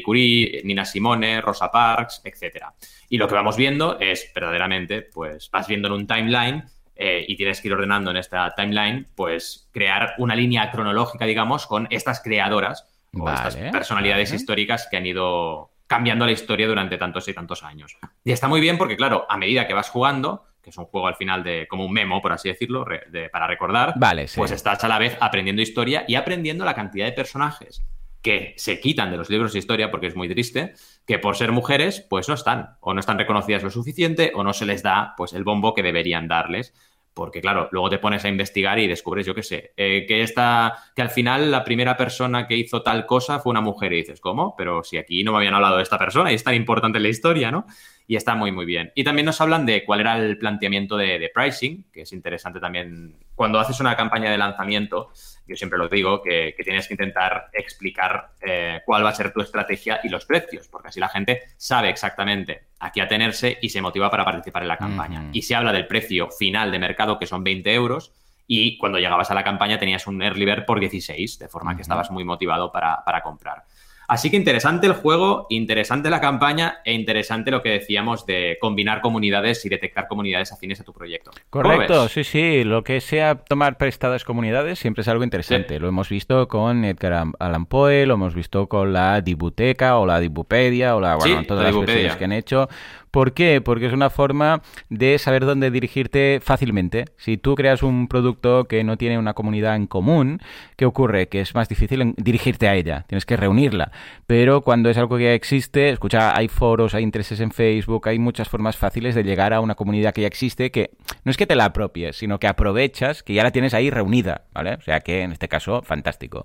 [0.04, 2.66] Curie, Nina Simone, Rosa Parks, etc.
[3.08, 7.36] Y lo que vamos viendo es verdaderamente, pues vas viendo en un timeline eh, y
[7.36, 12.20] tienes que ir ordenando en esta timeline, pues crear una línea cronológica, digamos, con estas
[12.20, 17.62] creadoras o estas personalidades históricas que han ido cambiando la historia durante tantos y tantos
[17.62, 17.96] años.
[18.22, 21.08] Y está muy bien porque, claro, a medida que vas jugando, que es un juego
[21.08, 22.86] al final de como un memo, por así decirlo,
[23.32, 27.12] para recordar, vale, pues estás a la vez aprendiendo historia y aprendiendo la cantidad de
[27.12, 27.82] personajes
[28.20, 30.74] que se quitan de los libros de historia, porque es muy triste,
[31.06, 34.52] que por ser mujeres, pues no están, o no están reconocidas lo suficiente, o no
[34.52, 36.74] se les da pues el bombo que deberían darles
[37.18, 40.72] porque claro, luego te pones a investigar y descubres, yo qué sé, eh, que esta,
[40.94, 44.20] que al final la primera persona que hizo tal cosa fue una mujer y dices,
[44.20, 44.54] ¿cómo?
[44.56, 47.08] Pero si aquí no me habían hablado de esta persona y es tan importante la
[47.08, 47.66] historia, ¿no?
[48.10, 48.90] Y está muy, muy bien.
[48.94, 52.58] Y también nos hablan de cuál era el planteamiento de, de pricing, que es interesante
[52.58, 53.18] también.
[53.34, 55.12] Cuando haces una campaña de lanzamiento,
[55.46, 59.40] yo siempre lo digo, que, tienes que intentar explicar eh, cuál va a ser tu
[59.40, 63.82] estrategia y los precios, porque así la gente sabe exactamente a qué atenerse y se
[63.82, 65.28] motiva para participar en la campaña.
[65.32, 68.12] Y se habla del precio final de mercado, que son 20 euros,
[68.46, 71.82] y cuando llegabas a la campaña tenías un early bird por 16, de forma que
[71.82, 73.64] estabas muy motivado para, para comprar.
[74.08, 79.02] Así que interesante el juego, interesante la campaña e interesante lo que decíamos de combinar
[79.02, 81.30] comunidades y detectar comunidades afines a tu proyecto.
[81.50, 82.64] Correcto, sí, sí.
[82.64, 85.78] Lo que sea tomar prestadas comunidades siempre es algo interesante.
[85.78, 90.20] Lo hemos visto con Edgar Allan Poe, lo hemos visto con la Dibuteca o la
[90.20, 92.66] Dibupedia o la, bueno, todas las versiones que han hecho.
[93.10, 93.60] ¿Por qué?
[93.60, 97.06] Porque es una forma de saber dónde dirigirte fácilmente.
[97.16, 100.40] Si tú creas un producto que no tiene una comunidad en común,
[100.76, 101.28] ¿qué ocurre?
[101.28, 103.92] Que es más difícil dirigirte a ella, tienes que reunirla.
[104.26, 108.18] Pero cuando es algo que ya existe, escucha, hay foros, hay intereses en Facebook, hay
[108.18, 110.90] muchas formas fáciles de llegar a una comunidad que ya existe, que
[111.24, 114.42] no es que te la apropies, sino que aprovechas que ya la tienes ahí reunida,
[114.52, 114.74] ¿vale?
[114.74, 116.44] O sea que en este caso, fantástico.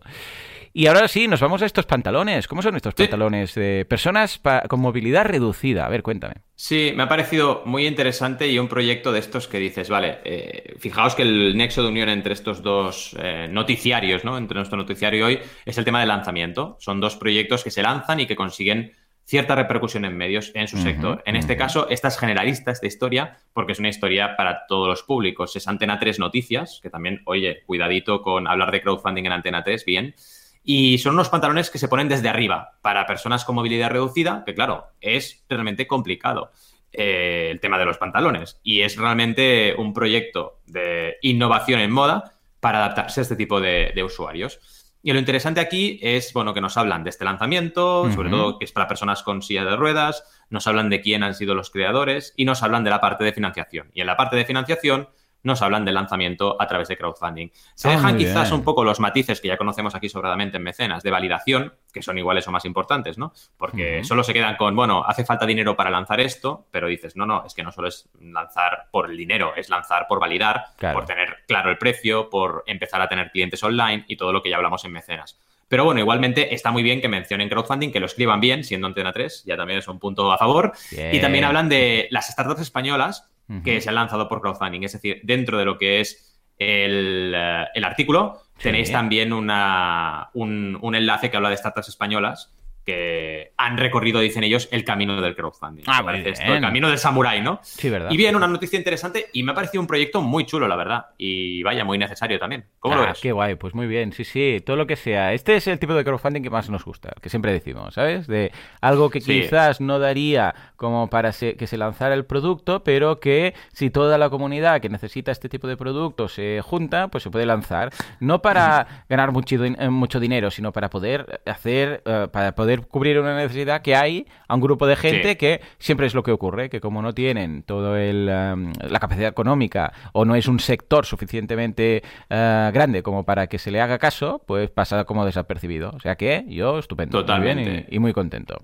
[0.75, 2.47] Y ahora sí, nos vamos a estos pantalones.
[2.47, 5.85] ¿Cómo son estos pantalones de personas con movilidad reducida?
[5.85, 6.35] A ver, cuéntame.
[6.55, 10.73] Sí, me ha parecido muy interesante y un proyecto de estos que dices, vale, eh,
[10.79, 14.35] fijaos que el nexo de unión entre estos dos eh, noticiarios, ¿no?
[14.35, 16.75] Entre nuestro noticiario hoy, es el tema del lanzamiento.
[16.79, 18.93] Son dos proyectos que se lanzan y que consiguen
[19.25, 21.21] cierta repercusión en medios en su sector.
[21.25, 25.03] En este caso, esta es generalista, esta historia, porque es una historia para todos los
[25.03, 25.55] públicos.
[25.55, 29.85] Es Antena 3 Noticias, que también, oye, cuidadito con hablar de crowdfunding en Antena 3,
[29.85, 30.15] bien.
[30.63, 34.55] Y son unos pantalones que se ponen desde arriba para personas con movilidad reducida, que
[34.55, 36.51] claro, es realmente complicado
[36.93, 38.59] eh, el tema de los pantalones.
[38.63, 44.01] Y es realmente un proyecto de innovación en moda para adaptarse a este tipo de,
[44.05, 44.59] usuarios.
[45.01, 48.63] Y lo interesante aquí es, bueno, que nos hablan de este lanzamiento, sobre todo que
[48.63, 52.33] es para personas con silla de ruedas, nos hablan de quién han sido los creadores
[52.37, 53.91] y nos hablan de la parte de financiación.
[53.93, 55.09] Y en la parte de financiación
[55.43, 57.49] nos hablan del lanzamiento a través de crowdfunding.
[57.75, 61.03] Se ah, dejan quizás un poco los matices que ya conocemos aquí sobradamente en mecenas
[61.03, 63.33] de validación, que son iguales o más importantes, ¿no?
[63.57, 67.25] Porque solo se quedan con, bueno, hace falta dinero para lanzar esto, pero dices, no,
[67.25, 71.05] no, es que no solo es lanzar por el dinero, es lanzar por validar, por
[71.05, 74.55] tener claro el precio, por empezar a tener clientes online y todo lo que ya
[74.55, 75.37] hablamos en mecenas.
[75.67, 79.11] Pero bueno, igualmente está muy bien que mencionen crowdfunding, que lo escriban bien, siendo Antena
[79.11, 80.73] 3, ya también es un punto a favor.
[80.91, 83.27] Y también hablan de las startups españolas
[83.63, 84.83] que se han lanzado por crowdfunding.
[84.83, 90.95] Es decir, dentro de lo que es el, eh, artículo, tenéis también una, un, un,
[90.95, 92.53] enlace que habla de startups españolas
[92.85, 95.83] que han recorrido, dicen ellos, el camino del crowdfunding.
[95.87, 97.59] Ah, el camino del samurái, ¿no?
[97.63, 98.11] Sí, verdad.
[98.11, 101.05] Y bien, una noticia interesante y me ha parecido un proyecto muy chulo, la verdad.
[101.17, 102.65] Y vaya, muy necesario también.
[102.79, 103.19] ¿Cómo lo ah, ves?
[103.21, 104.11] Qué guay, pues muy bien.
[104.11, 105.33] Sí, sí, todo lo que sea.
[105.33, 108.27] Este es el tipo de crowdfunding que más nos gusta, que siempre decimos, ¿sabes?
[108.27, 113.53] De algo que quizás no daría como para que se lanzara el producto, pero que
[113.71, 117.45] si toda la comunidad que necesita este tipo de producto se junta, pues se puede
[117.45, 117.91] lanzar.
[118.19, 123.19] No para ganar mucho, eh, mucho dinero, sino para poder hacer, eh, para poder cubrir
[123.19, 126.69] una necesidad que hay a un grupo de gente que siempre es lo que ocurre,
[126.69, 132.03] que como no tienen toda um, la capacidad económica o no es un sector suficientemente
[132.29, 135.91] uh, grande como para que se le haga caso, pues pasa como desapercibido.
[135.95, 137.69] O sea que yo estupendo, Totalmente.
[137.69, 138.57] bien y, muy contento.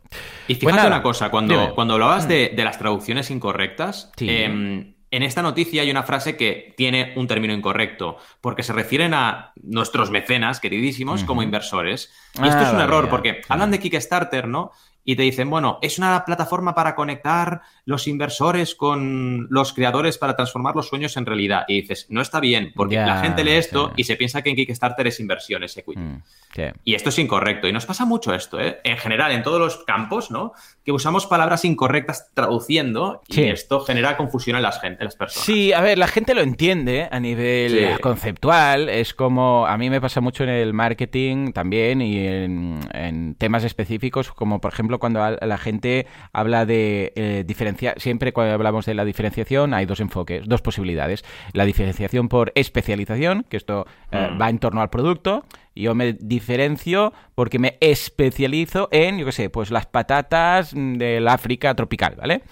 [0.48, 5.82] Y fíjate una cosa, cuando, cuando hablabas de, las traducciones incorrectas, em, en esta noticia
[5.82, 11.24] hay una frase que tiene un término incorrecto, porque se refieren a nuestros mecenas queridísimos
[11.24, 12.12] como inversores.
[12.36, 13.10] Y esto Ah, es un error, ya.
[13.10, 14.72] porque hablan de Kickstarter, ¿no?
[15.06, 20.36] Y te dicen, bueno, es una plataforma para conectar los inversores con los creadores para
[20.36, 21.64] transformar los sueños en realidad.
[21.68, 23.94] Y dices, no está bien, porque Ya, la gente lee esto sí.
[23.98, 26.00] y se piensa que en Kickstarter es inversión, es equity.
[26.00, 26.64] Mm, sí.
[26.84, 27.68] Y esto es incorrecto.
[27.68, 28.82] Y nos pasa mucho esto, ¿eh?
[28.84, 30.52] En general, en todos los campos, ¿no?
[30.90, 35.46] Que usamos palabras incorrectas traduciendo y esto genera confusión en las, gen- en las personas.
[35.46, 38.02] Sí, a ver, la gente lo entiende a nivel Sí.
[38.02, 38.90] conceptual.
[38.90, 43.64] Es como, a mí me pasa mucho en el marketing también y en, en temas
[43.66, 48.96] específicos, como por ejemplo cuando la gente habla de eh, diferenciar, siempre cuando hablamos de
[48.96, 51.24] la diferenciación hay dos enfoques, dos posibilidades.
[51.54, 54.42] La diferenciación por especialización, que esto eh, Mm.
[54.42, 55.46] va en torno al producto.
[55.80, 61.28] Yo me diferencio porque me especializo en, yo qué sé, pues las patatas mm, del
[61.28, 62.44] África tropical, ¿vale?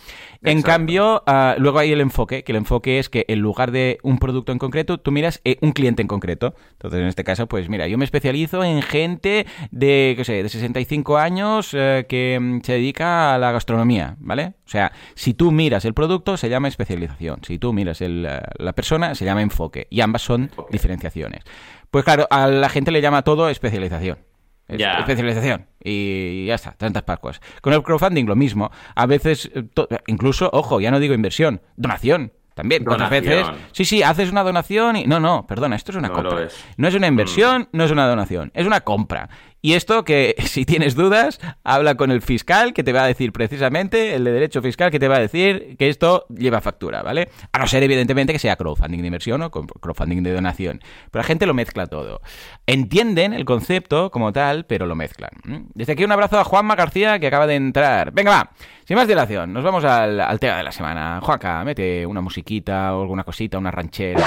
[0.43, 3.97] En cambio, ah, luego hay el enfoque, que el enfoque es que en lugar de
[4.03, 6.55] un producto en concreto, tú miras eh, un cliente en concreto.
[6.73, 10.49] Entonces, en este caso, pues mira, yo me especializo en gente de, qué sé, de
[10.49, 14.53] 65 años eh, que mm, se dedica a la gastronomía, ¿vale?
[14.65, 17.39] O sea, si tú miras el producto, se llama especialización.
[17.45, 19.87] Si tú miras el, eh, la persona, se llama enfoque.
[19.89, 21.43] Y ambas son diferenciaciones.
[21.91, 24.19] Pues claro, a la gente le llama todo especialización.
[24.67, 24.81] Es-.
[24.81, 25.67] Especialización.
[25.83, 27.39] Y ya está, tantas pascuas.
[27.61, 28.71] Con el crowdfunding lo mismo.
[28.95, 29.63] A veces, eh,
[30.07, 32.33] incluso, ojo, ya no digo inversión, donación.
[32.53, 33.45] También, otras veces.
[33.71, 35.05] Sí, sí, haces una donación y.
[35.05, 36.47] No, no, perdona, esto es una No compra.
[36.77, 39.29] No es una inversión, no es una donación, es una compra.
[39.61, 43.31] Y esto que, si tienes dudas, habla con el fiscal que te va a decir
[43.31, 47.29] precisamente, el de derecho fiscal que te va a decir que esto lleva factura, ¿vale?
[47.51, 50.79] A no ser, evidentemente, que sea crowdfunding de inversión o crowdfunding de donación.
[51.11, 52.21] Pero la gente lo mezcla todo.
[52.65, 55.31] Entienden el concepto como tal, pero lo mezclan.
[55.73, 58.11] Desde aquí un abrazo a Juanma García que acaba de entrar.
[58.11, 58.51] Venga, va.
[58.85, 61.19] Sin más dilación, nos vamos al, al tema de la semana.
[61.21, 64.25] Juanca, mete una musiquita o alguna cosita, una ranchera.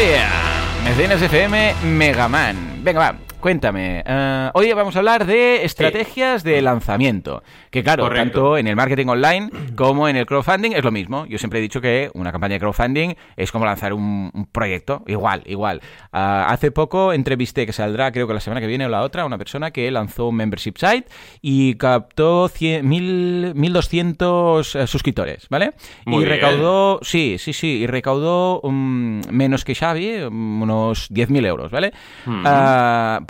[0.00, 2.82] Yeah, Mecenas FM Megaman.
[2.82, 4.02] Venga, va, cuéntame.
[4.06, 7.42] eh, hoy vamos a hablar de estrategias de lanzamiento.
[7.70, 8.22] Que claro, Correcto.
[8.24, 11.26] tanto en el marketing online como en el crowdfunding es lo mismo.
[11.26, 15.02] Yo siempre he dicho que una campaña de crowdfunding es como lanzar un, un proyecto.
[15.06, 15.80] Igual, igual.
[16.12, 19.22] Ah, hace poco entrevisté, que saldrá creo que la semana que viene o la otra,
[19.22, 21.04] a una persona que lanzó un membership site
[21.40, 25.72] y captó 100 mil- 1200 eh, suscriptores, ¿vale?
[26.06, 26.30] Muy y bien.
[26.40, 31.92] recaudó Sí, sí, sí, y recaudó mm, menos que Xavi, mm, unos 10.000 euros, ¿vale?
[32.26, 32.44] Mm.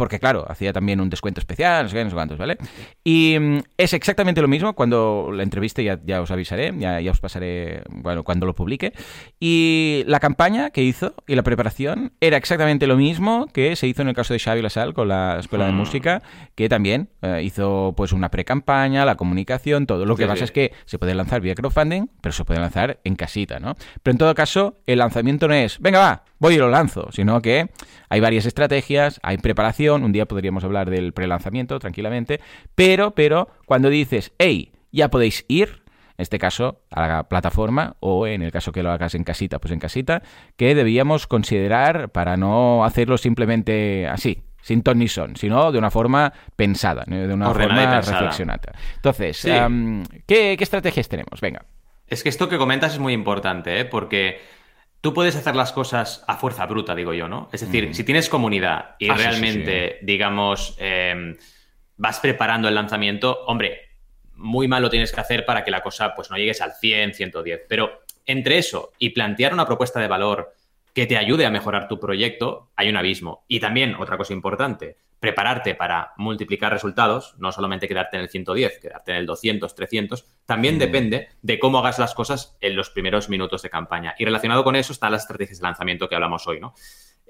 [0.01, 2.57] Ah, porque, claro, hacía también un descuento especial, no sé qué, no sé cuántos, ¿vale?
[3.05, 7.11] Y mm, es exactamente lo mismo, cuando la entreviste ya, ya os avisaré, ya, ya
[7.11, 8.93] os pasaré, bueno, cuando lo publique.
[9.39, 14.03] Y la campaña que hizo y la preparación era exactamente lo mismo que se hizo
[14.03, 15.77] en el caso de Xavi Lasal con la Escuela de Mm.
[15.77, 16.23] Música,
[16.55, 20.07] que también eh, hizo pues una pre-campaña, la comunicación, todo.
[20.07, 20.45] Lo que Sí, pasa sí.
[20.45, 23.75] es que se puede lanzar vía crowdfunding, pero se puede lanzar en casita, ¿no?
[24.03, 27.41] Pero en todo caso, el lanzamiento no es, venga, va, voy y lo lanzo, sino
[27.41, 27.69] que
[28.09, 32.41] hay varias estrategias, hay preparación, un día podríamos hablar del prelanzamiento tranquilamente,
[32.75, 35.83] pero, pero, cuando dices, hey, ya podéis ir,
[36.17, 39.59] en este caso, a la plataforma, o en el caso que lo hagas en casita,
[39.61, 40.23] pues en casita,
[40.57, 45.91] que debíamos considerar para no hacerlo simplemente así, sin ton ni son, sino de una
[45.91, 48.73] forma pensada, de una Ordenada forma reflexionada.
[48.97, 49.51] Entonces, Sí.
[50.27, 51.41] ¿qué, qué estrategias tenemos?
[51.41, 51.65] Venga.
[52.07, 53.85] Es que esto que comentas es muy importante, ¿eh?
[53.85, 54.41] Porque
[55.01, 57.49] tú puedes hacer las cosas a fuerza bruta, digo yo, ¿no?
[57.53, 61.37] Es decir, si tienes comunidad y Ah, sí, sí, realmente, digamos, eh,
[61.97, 63.91] vas preparando el lanzamiento, hombre,
[64.35, 67.15] muy mal lo tienes que hacer para que la cosa pues no llegues al 100,
[67.15, 67.63] 110.
[67.69, 70.55] Pero entre eso y plantear una propuesta de valor
[70.95, 73.45] que te ayude a mejorar tu proyecto, hay un abismo.
[73.49, 78.79] Y también, otra cosa importante, prepararte para multiplicar resultados, no solamente quedarte en el 110,
[78.81, 83.29] quedarte en el 200, 300, también depende de cómo hagas las cosas en los primeros
[83.29, 84.15] minutos de campaña.
[84.19, 86.75] Y relacionado con eso están las estrategias de lanzamiento que hablamos hoy, ¿no?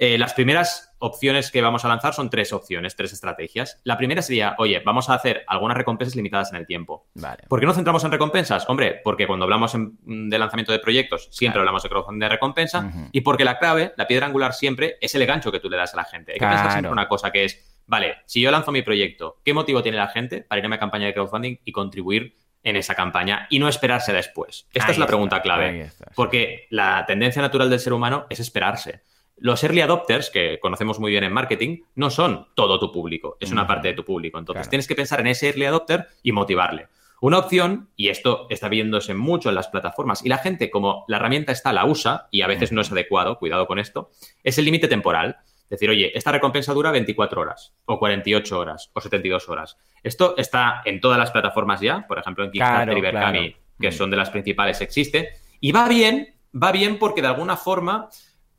[0.03, 3.81] Eh, las primeras opciones que vamos a lanzar son tres opciones, tres estrategias.
[3.85, 7.07] La primera sería, oye, vamos a hacer algunas recompensas limitadas en el tiempo.
[7.15, 7.43] Vale.
[7.49, 8.67] ¿Por qué no centramos en recompensas?
[8.71, 9.99] Hombre, porque cuando hablamos en-
[10.31, 11.61] de lanzamiento de proyectos, siempre Claro.
[11.61, 12.91] hablamos de crowdfunding de recompensa.
[13.13, 15.93] Y porque la clave, la piedra angular siempre, es el gancho que tú le das
[15.93, 16.33] a la gente.
[16.33, 16.73] Hay que pensar Claro.
[16.73, 20.09] siempre una cosa que es, vale, si yo lanzo mi proyecto, ¿qué motivo tiene la
[20.09, 24.15] gente para irme a campaña de crowdfunding y contribuir en esa campaña y no esperarse
[24.15, 24.67] después?
[24.73, 25.83] Esta Ahí es la pregunta clave.
[25.83, 26.13] está, sí.
[26.17, 29.03] Porque la tendencia natural del ser humano es esperarse.
[29.41, 33.51] Los early adopters, que conocemos muy bien en marketing, no son todo tu público, es
[33.51, 33.69] una Ujú.
[33.69, 34.39] parte de tu público.
[34.39, 34.71] Entonces Claro.
[34.71, 36.89] tienes que pensar en ese early adopter y motivarle.
[37.23, 41.19] Una opción, y esto está viéndose mucho en las plataformas, y la gente, como la
[41.19, 44.11] herramienta está, la usa, y a veces no es adecuado, cuidado con esto,
[44.43, 45.37] es el límite temporal.
[45.69, 49.77] Decir, oye, esta recompensa dura 24 horas, o 48 horas, o 72 horas.
[50.03, 53.93] Esto está en todas las plataformas ya, por ejemplo, en Kickstarter y Berkami, que mm.
[53.93, 55.35] son de las principales, existe.
[55.61, 58.09] Y va bien, va bien porque de alguna forma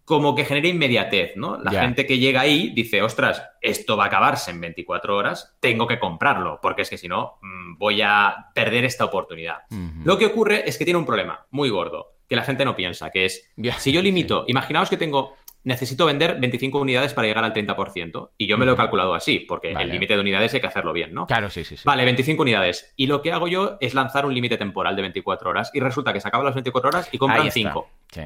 [0.06, 1.58] como que genera inmediatez, ¿no?
[1.58, 5.88] La gente que llega ahí dice, ostras, esto va a acabarse en 24 horas, tengo
[5.88, 9.60] que comprarlo, porque es que si no, mm, voy a perder esta oportunidad.
[10.04, 13.10] Lo que ocurre es que tiene un problema muy gordo, que la gente no piensa,
[13.10, 17.54] que es, si yo limito, imaginaos que tengo, necesito vender 25 unidades para llegar al
[17.54, 20.68] 30%, y yo me lo he calculado así, porque el límite de unidades hay que
[20.68, 21.28] hacerlo bien, ¿no?
[21.28, 21.84] Claro, sí, sí, sí.
[21.86, 22.94] Vale, 25 unidades.
[22.96, 26.14] Y lo que hago yo es lanzar un límite temporal de 24 horas, y resulta
[26.14, 27.90] que se acaban las 24 horas y compran 5.
[28.12, 28.22] Sí.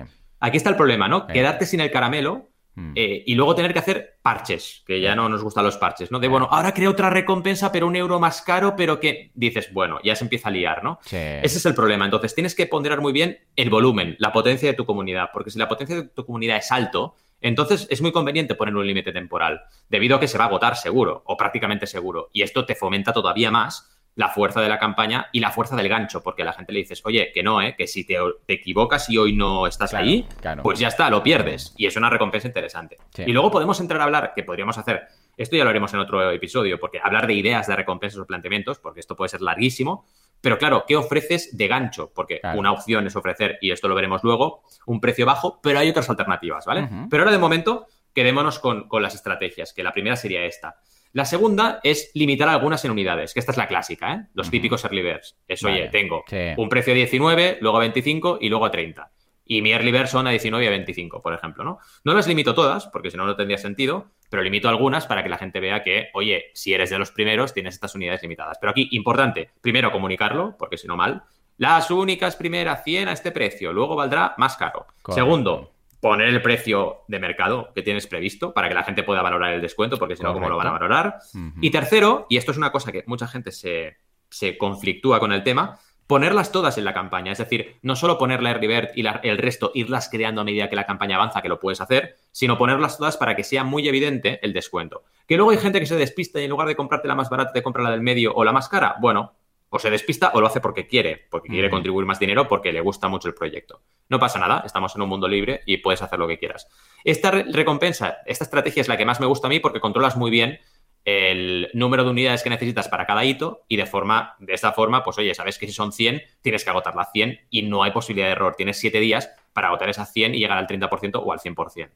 [0.46, 1.26] Aquí está el problema, ¿no?
[1.26, 2.92] Quedarte sin el caramelo hmm.
[2.94, 6.20] eh, y luego tener que hacer parches, que ya no nos gustan los parches, ¿no?
[6.20, 9.98] De, bueno, ahora creo otra recompensa, pero un euro más caro, pero que dices, bueno,
[10.04, 11.00] ya se empieza a liar, ¿no?
[11.10, 12.06] Ese es el problema.
[12.06, 15.58] Entonces, tienes que ponderar muy bien el volumen, la potencia de tu comunidad, porque si
[15.58, 19.64] la potencia de tu comunidad es alto, entonces es muy conveniente poner un límite temporal,
[19.90, 23.14] debido a que se va a agotar seguro, o prácticamente seguro, y esto te fomenta
[23.14, 26.54] todavía más la fuerza de la campaña y la fuerza del gancho, porque a la
[26.54, 27.76] gente le dices, oye, que no, ¿eh?
[27.78, 30.26] que si te, equivocas y hoy no estás ahí,
[30.64, 31.74] pues ya está, lo pierdes.
[31.78, 32.98] Y es una recompensa interesante.
[33.18, 35.04] Y luego podemos entrar a hablar, que podríamos hacer,
[35.36, 38.80] esto ya lo haremos en otro episodio, porque hablar de ideas de recompensas o planteamientos,
[38.80, 40.06] porque esto puede ser larguísimo,
[40.40, 42.12] pero claro, ¿qué ofreces de gancho?
[42.14, 45.90] Porque una opción es ofrecer, y esto lo veremos luego, un precio bajo, pero hay
[45.90, 46.88] otras alternativas, ¿vale?
[47.10, 50.78] Pero ahora de momento, quedémonos con, con las estrategias, que la primera sería esta.
[51.16, 54.28] La segunda es limitar algunas en unidades, que esta es la clásica, ¿eh?
[54.34, 55.38] Los típicos early birds.
[55.48, 56.26] Es, oye, tengo
[56.58, 59.10] un precio a 19, luego a 25 y luego a 30.
[59.46, 61.80] Y mi early bird son a 19 y a 25, por ejemplo, ¿no?
[62.04, 65.30] No las limito todas, porque si no, no tendría sentido, pero limito algunas para que
[65.30, 68.58] la gente vea que, oye, si eres de los primeros, tienes estas unidades limitadas.
[68.60, 71.24] Pero aquí, importante, primero comunicarlo, porque si no, mal.
[71.56, 74.86] Las únicas primeras 100 a este precio, luego valdrá más caro.
[75.14, 75.75] Segundo,
[76.06, 79.60] poner el precio de mercado que tienes previsto para que la gente pueda valorar el
[79.60, 81.16] descuento, porque si no, ¿cómo lo van a valorar?
[81.62, 83.98] Y tercero, y esto es una cosa que mucha gente se,
[84.30, 87.32] se, conflictúa con el tema, ponerlas todas en la campaña.
[87.32, 90.76] Es decir, no solo poner la bird y el resto, irlas creando a medida que
[90.76, 94.40] la campaña avanza, que lo puedes hacer, sino ponerlas todas para que sea muy evidente
[94.44, 95.06] el descuento.
[95.28, 97.52] Que luego hay gente que se despista y en lugar de comprarte la más barata
[97.52, 98.98] te compra la del medio o la más cara.
[99.02, 99.34] Bueno,
[99.76, 102.80] o se despista o lo hace porque quiere, porque quiere contribuir más dinero, porque le
[102.80, 103.82] gusta mucho el proyecto.
[104.08, 106.70] No pasa nada, estamos en un mundo libre y puedes hacer lo que quieras.
[107.04, 110.32] Esta recompensa, esta estrategia es la que más me gusta a mí porque controlas muy
[110.32, 110.60] bien
[111.04, 115.04] el número de unidades que necesitas para cada hito y de forma de esta forma,
[115.04, 117.92] pues oye, sabes que si son 100, tienes que agotar las 100 y no hay
[117.92, 118.56] posibilidad de error.
[118.56, 121.90] Tienes 7 días para agotar esas 100 y llegar al 30% o al 100%.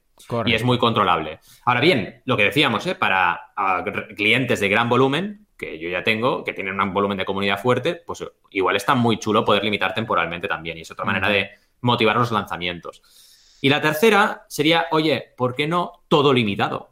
[0.46, 1.40] Y es muy controlable.
[1.66, 2.96] Ahora bien, lo que decíamos, ¿eh?
[2.96, 3.54] para
[4.16, 7.96] clientes de gran volumen, que yo ya tengo, que tienen un volumen de comunidad fuerte,
[7.96, 10.78] pues igual está muy chulo poder limitar temporalmente también.
[10.78, 11.50] Y es otra manera de
[11.82, 13.04] motivar los lanzamientos.
[13.62, 16.89] Y la tercera sería, oye, ¿por qué no todo limitado?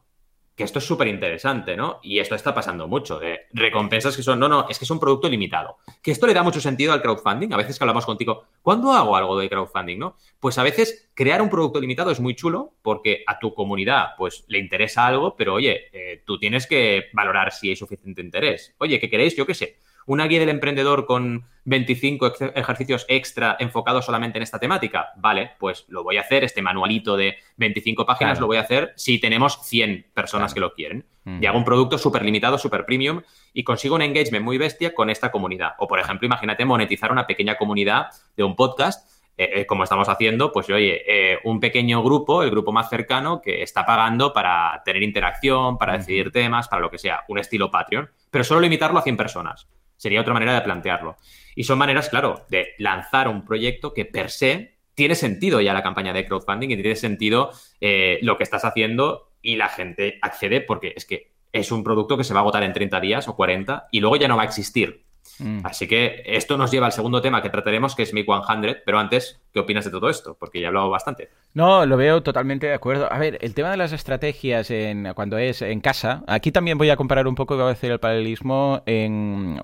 [0.58, 2.00] Que esto es súper interesante, ¿no?
[2.02, 5.00] Y esto está pasando mucho, de recompensas que son, no, no, es que es un
[5.00, 5.78] producto limitado.
[6.02, 7.54] Que esto le da mucho sentido al crowdfunding.
[7.54, 10.18] A veces que hablamos contigo, ¿cuándo hago algo de crowdfunding, no?
[10.40, 14.46] Pues a veces crear un producto limitado es muy chulo porque a tu comunidad, pues,
[14.48, 18.74] le interesa algo, pero oye, eh, tú tienes que valorar si hay suficiente interés.
[18.80, 19.36] Oye, ¿qué queréis?
[19.36, 24.58] Yo qué sé una guía del emprendedor con 25 ejercicios extra enfocados solamente en esta
[24.58, 25.10] temática.
[25.18, 28.94] Vale, pues lo voy a hacer, este manualito de 25 páginas lo voy a hacer
[28.96, 31.06] si tenemos 100 personas que lo quieren.
[31.42, 33.22] Y hago un producto súper limitado, súper premium
[33.54, 35.74] y consigo un engagement muy bestia con esta comunidad.
[35.78, 40.10] O, por ejemplo, imagínate monetizar una pequeña comunidad de un podcast eh, eh, como estamos
[40.10, 44.82] haciendo, pues oye, eh, un pequeño grupo, el grupo más cercano, que está pagando para
[44.84, 48.98] tener interacción, para decidir temas, para lo que sea, un estilo Patreon, pero solo limitarlo
[48.98, 49.68] a 100 personas.
[49.98, 51.18] Sería otra manera de plantearlo.
[51.56, 55.84] Y son maneras, claro, de lanzar un proyecto que per se tiene sentido ya la
[55.84, 60.62] campaña de crowdfunding y tiene sentido eh, lo que estás haciendo y la gente accede
[60.62, 63.36] porque es que es un producto que se va a agotar en 30 días o
[63.36, 65.06] 40 y luego ya no va a existir.
[65.40, 65.60] Mm.
[65.64, 68.78] Así que esto nos lleva al segundo tema que trataremos, que es Mi 100.
[68.86, 70.38] Pero antes, ¿qué opinas de todo esto?
[70.40, 71.32] Porque ya he hablado bastante.
[71.56, 73.12] No, lo veo totalmente de acuerdo.
[73.12, 76.92] A ver, el tema de las estrategias en, cuando es en casa, aquí también voy
[76.92, 78.84] a comparar un poco voy a hacer el paralelismo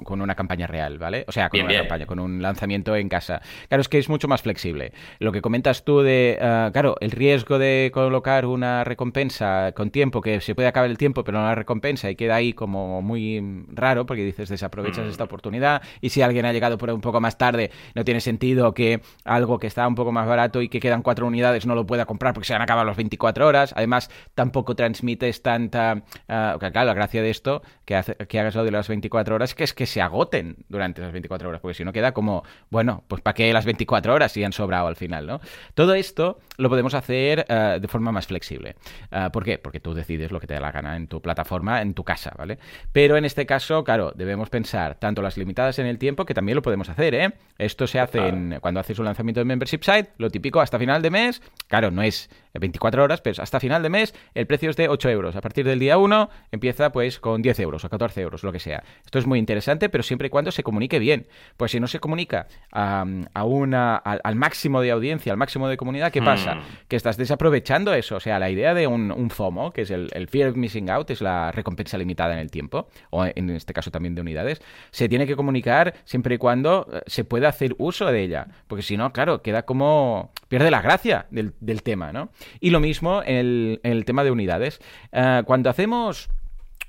[0.03, 1.25] con una campaña real, ¿vale?
[1.27, 3.43] O sea, con una campaña, con un lanzamiento en casa.
[3.67, 4.93] Claro, es que es mucho más flexible.
[5.19, 10.21] Lo que comentas tú de, ah, claro, el riesgo de colocar una recompensa con tiempo,
[10.21, 13.65] que se puede acabar el tiempo, pero no la recompensa y queda ahí como muy
[13.67, 15.09] raro, porque dices, desaprovechas mm.
[15.09, 18.73] esta oportunidad y si alguien ha llegado por un poco más tarde, no tiene sentido
[18.73, 21.75] que algo que está está un poco más barato y que quedan cuatro unidades no
[21.75, 23.73] lo pueda comprar porque se han acabado las 24 horas.
[23.75, 26.03] Además, tampoco transmites tanta...
[26.29, 29.53] Uh, claro, la gracia de esto, que, hace, que hagas lo de las 24 horas,
[29.53, 33.03] que es que se agoten durante esas 24 horas, porque si no queda como, bueno,
[33.09, 35.41] pues ¿para qué las 24 horas si han sobrado al final, ¿no?
[35.73, 38.77] Todo esto lo podemos hacer uh, de forma más flexible.
[39.11, 39.57] Uh, ¿Por qué?
[39.57, 42.31] Porque tú decides lo que te da la gana en tu plataforma, en tu casa,
[42.37, 42.57] ¿vale?
[42.93, 46.55] Pero en este caso, claro, debemos pensar tanto las limitadas en el tiempo, que también
[46.55, 47.33] lo podemos hacer, ¿eh?
[47.57, 51.01] Esto se hace en, cuando haces un lanzamiento de membership site, lo típico hasta final
[51.01, 54.75] de mes, claro, no es 24 horas, pero hasta final de mes el precio es
[54.75, 55.35] de 8 euros.
[55.35, 58.59] A partir del día 1 empieza pues con 10 euros o 14 euros, lo que
[58.59, 58.83] sea.
[59.03, 61.27] Esto es muy interesante, pero siempre y cuando se comunique bien.
[61.57, 65.67] Pues si no se comunica a, a una, a, al máximo de audiencia, al máximo
[65.67, 66.55] de comunidad, ¿qué pasa?
[66.55, 66.61] Hmm.
[66.87, 68.17] Que estás desaprovechando eso.
[68.17, 70.89] O sea, la idea de un, un FOMO, que es el, el, Fear of Missing
[70.89, 74.61] Out, es la recompensa limitada en el tiempo, o en este caso también de unidades,
[74.91, 78.47] se tiene que comunicar siempre y cuando eh, se pueda hacer uso de ella.
[78.67, 80.31] Porque si no, claro, queda como...
[80.47, 82.29] pierde la gracia del, del tema, ¿no?
[82.59, 84.79] Y lo mismo en el, el tema de unidades.
[85.11, 86.29] Uh, cuando hacemos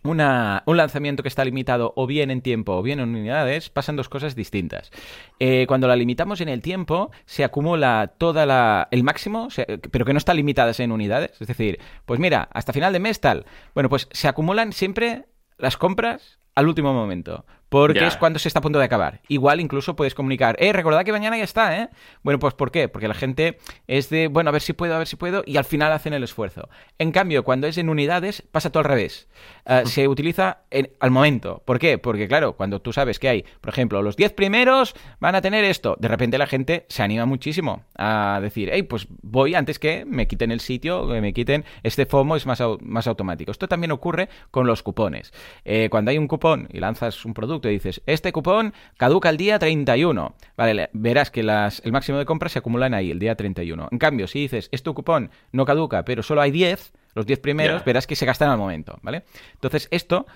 [0.02, 3.96] una, un lanzamiento que está limitado o bien en tiempo o bien en unidades, pasan
[3.96, 4.90] dos cosas distintas.
[5.38, 9.48] Eh, cuando la limitamos en el tiempo, se acumula toda la, el máximo,
[9.90, 11.40] pero que no está limitada en unidades.
[11.40, 13.46] Es decir, pues mira, hasta final de mes tal.
[13.74, 15.24] Bueno, pues se acumulan siempre
[15.56, 17.44] las compras al último momento.
[17.68, 18.08] Porque yeah.
[18.08, 19.20] es cuando se está a punto de acabar.
[19.26, 21.88] Igual incluso puedes comunicar, eh, recordad que mañana ya está, ¿eh?
[22.22, 22.88] Bueno, pues ¿por qué?
[22.88, 25.56] Porque la gente es de, bueno, a ver si puedo, a ver si puedo, y
[25.56, 26.68] al final hacen el esfuerzo.
[27.00, 29.26] En cambio, cuando es en unidades, pasa todo al revés.
[29.66, 31.64] Uh, se utiliza en, al momento.
[31.64, 31.98] ¿Por qué?
[31.98, 35.64] Porque claro, cuando tú sabes que hay, por ejemplo, los 10 primeros van a tener
[35.64, 40.04] esto, de repente la gente se anima muchísimo a decir, hey, pues voy antes que
[40.04, 43.50] me quiten el sitio, que me quiten este FOMO, es más, más automático.
[43.50, 45.32] Esto también ocurre con los cupones.
[45.64, 49.36] Eh, cuando hay un cupón y lanzas un producto, y dices, este cupón caduca el
[49.36, 50.34] día 31.
[50.56, 53.88] Vale, verás que las, el máximo de compras se acumulan ahí, el día 31.
[53.90, 57.78] En cambio, si dices, este cupón no caduca, pero solo hay 10, los 10 primeros,
[57.78, 57.84] yeah.
[57.84, 59.24] verás que se gastan al momento, ¿vale?
[59.54, 60.26] Entonces, esto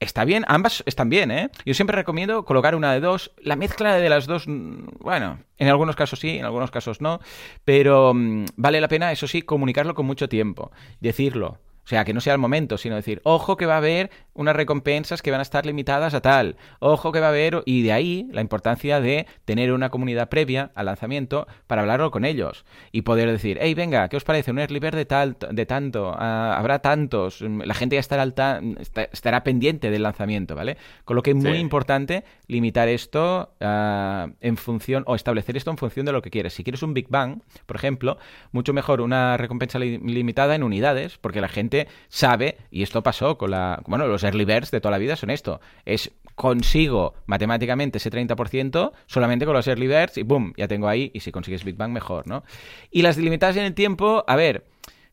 [0.00, 1.50] está bien, ambas están bien, ¿eh?
[1.64, 3.32] Yo siempre recomiendo colocar una de dos.
[3.38, 7.20] La mezcla de las dos, bueno, en algunos casos sí, en algunos casos no,
[7.64, 11.58] pero um, vale la pena, eso sí, comunicarlo con mucho tiempo, decirlo.
[11.84, 14.54] O sea, que no sea el momento, sino decir, ojo que va a haber unas
[14.54, 17.92] recompensas que van a estar limitadas a tal, ojo que va a haber, y de
[17.92, 23.02] ahí la importancia de tener una comunidad previa al lanzamiento para hablarlo con ellos y
[23.02, 24.52] poder decir, hey, venga, ¿qué os parece?
[24.52, 28.60] Un early bird de, tal, de tanto, uh, habrá tantos, la gente ya estará, alta,
[29.12, 30.76] estará pendiente del lanzamiento, ¿vale?
[31.04, 31.58] Con lo que es muy sí.
[31.58, 36.54] importante limitar esto uh, en función, o establecer esto en función de lo que quieres.
[36.54, 38.18] Si quieres un Big Bang, por ejemplo,
[38.52, 41.71] mucho mejor una recompensa li limitada en unidades, porque la gente
[42.08, 43.82] sabe, y esto pasó con la.
[43.86, 45.60] Bueno, los early birds de toda la vida son esto.
[45.84, 51.10] Es consigo matemáticamente ese 30% solamente con los early birds y boom, ya tengo ahí.
[51.14, 52.44] Y si consigues Big Bang, mejor, ¿no?
[52.90, 54.64] Y las delimitadas en el tiempo, a ver.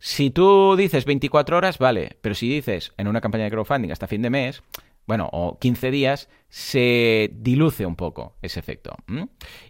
[0.01, 4.07] Si tú dices 24 horas, vale, pero si dices en una campaña de crowdfunding hasta
[4.07, 4.63] fin de mes,
[5.09, 8.95] bueno, o 15 días, se diluce un poco ese efecto.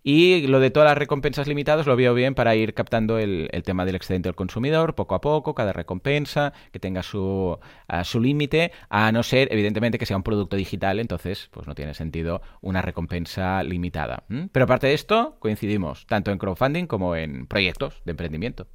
[0.03, 3.85] Y lo de todas las recompensas limitadas lo veo bien para ir captando el, tema
[3.85, 7.57] del excedente del consumidor poco a poco, cada recompensa, que tenga su,
[8.03, 11.93] su límite, a no ser, evidentemente, que sea un producto digital, entonces pues no tiene
[11.93, 14.25] sentido una recompensa limitada.
[14.51, 18.67] Pero aparte de esto, coincidimos tanto en crowdfunding como en proyectos de emprendimiento.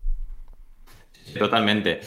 [1.39, 2.01] Totalmente.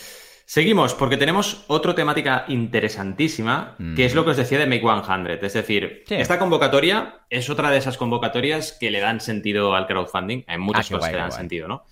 [0.49, 3.95] Seguimos, porque tenemos otra temática interesantísima, mm.
[3.95, 5.27] que es lo que os decía de Make 100.
[5.43, 6.15] Es decir, sí.
[6.15, 10.45] esta convocatoria es otra de esas convocatorias que le dan sentido al crowdfunding.
[10.47, 11.39] Hay muchas ah, cosas guay, que le dan guay.
[11.39, 11.83] sentido, ¿no?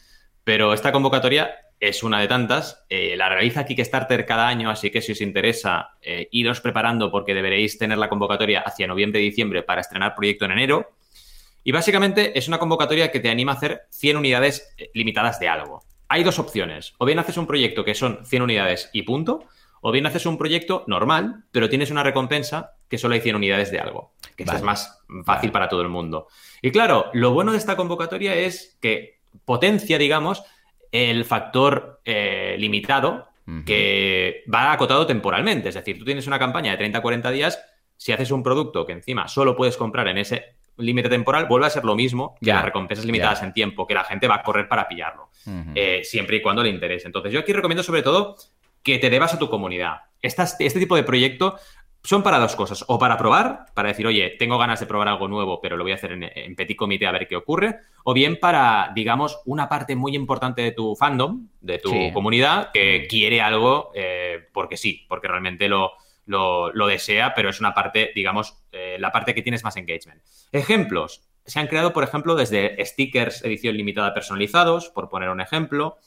[0.45, 2.85] Pero esta convocatoria es una de tantas.
[2.87, 7.33] Eh, la realiza Kickstarter cada año, así que si os interesa, eh, iros preparando porque
[7.33, 10.95] deberéis tener la convocatoria hacia noviembre-diciembre para estrenar proyecto en enero.
[11.65, 15.49] Y básicamente es una convocatoria que te anima a hacer 100 unidades eh, limitadas de
[15.49, 16.93] algo hay dos opciones.
[16.97, 19.45] O bien haces un proyecto que son 100 unidades y punto,
[19.81, 23.71] o bien haces un proyecto normal, pero tienes una recompensa que solo hay 100 unidades
[23.71, 24.57] de algo, que vale.
[24.57, 25.51] es más fácil vale.
[25.51, 26.27] para todo el mundo.
[26.61, 30.43] Y claro, lo bueno de esta convocatoria es que potencia, digamos,
[30.91, 33.65] el factor eh, limitado uh -huh.
[33.65, 35.69] que va acotado temporalmente.
[35.69, 37.61] Es decir, tú tienes una campaña de 30 40 días,
[37.97, 41.69] si haces un producto que encima solo puedes comprar en ese límite temporal, vuelve a
[41.69, 42.55] ser lo mismo que yeah.
[42.55, 43.47] las recompensas limitadas yeah.
[43.47, 45.71] en tiempo, que la gente va a correr para pillarlo, uh -huh.
[45.75, 47.07] eh, siempre y cuando le interese.
[47.07, 48.35] Entonces, yo aquí recomiendo sobre todo
[48.83, 49.97] que te debas a tu comunidad.
[50.21, 51.57] Estas, este tipo de proyecto
[52.03, 55.27] son para dos cosas, o para probar, para decir, oye, tengo ganas de probar algo
[55.27, 58.13] nuevo, pero lo voy a hacer en, en petit comité a ver qué ocurre, o
[58.13, 62.11] bien para, digamos, una parte muy importante de tu fandom, de tu sí.
[62.13, 65.93] comunidad, que quiere algo eh, porque sí, porque realmente lo,
[66.25, 70.21] lo, lo, desea, pero es una parte, digamos, eh, la parte que tienes más engagement.
[70.51, 71.21] Ejemplos.
[71.45, 75.97] se han creado, por ejemplo, desde stickers edición limitada personalizados, por poner un ejemplo,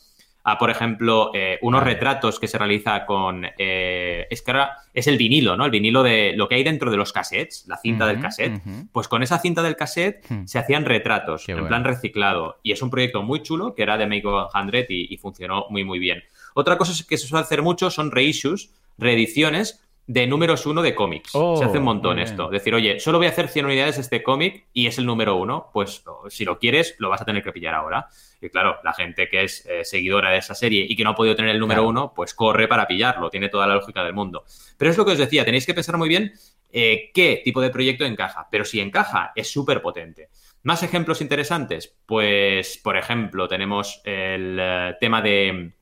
[0.44, 3.44] a, por ejemplo, eh, unos retratos que se realiza con...
[3.58, 5.66] Eh, es que ahora es el vinilo, ¿no?
[5.66, 8.62] El vinilo de lo que hay dentro de los cassettes, la cinta del cassette.
[8.90, 12.60] Pues con esa cinta del cassette se hacían retratos en plan reciclado.
[12.62, 15.84] Y es un proyecto muy chulo que era de Make 100 y, y funcionó muy,
[15.84, 16.22] muy bien.
[16.54, 21.32] Otra cosa que se suele hacer mucho son reissues, reediciones de números uno de cómics.
[21.32, 22.48] se hace un oh, montón esto.
[22.48, 25.36] Decir, oye, solo voy a hacer 100 unidades de este cómic y es el número
[25.36, 25.68] uno.
[25.72, 28.08] Pues si lo quieres, lo vas a tener que pillar ahora.
[28.40, 31.14] Y claro, la gente que es eh, seguidora de esa serie y que no ha
[31.14, 33.28] podido tener el número uno, pues corre para pillarlo.
[33.28, 34.44] Tiene toda la lógica del mundo.
[34.78, 36.32] Pero es lo que os decía, tenéis que pensar muy bien
[36.72, 38.48] eh, qué tipo de proyecto encaja.
[38.50, 40.30] Pero si encaja, es súper potente.
[40.62, 45.72] Más ejemplos interesantes, pues, por ejemplo, tenemos el eh, tema de,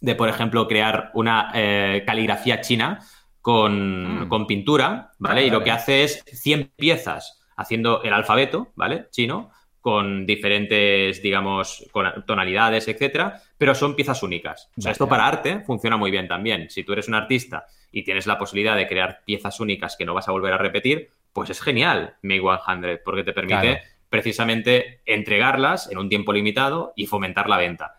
[0.00, 1.52] de, por ejemplo, crear una
[2.04, 2.98] caligrafía china
[3.48, 4.28] Mm.
[4.28, 5.46] con, pintura, ¿vale?
[5.46, 9.06] y lo que hace es 100 piezas haciendo el alfabeto, ¿vale?
[9.10, 14.70] Chino, con diferentes, digamos, con tonalidades, etcétera, pero son piezas únicas.
[14.76, 16.68] O sea, esto para arte funciona muy bien también.
[16.68, 20.12] Si tú eres un artista y tienes la posibilidad de crear piezas únicas que no
[20.12, 23.80] vas a volver a repetir, pues es genial Make 100, porque te permite
[24.10, 27.94] precisamente entregarlas en un tiempo limitado y fomentar la venta.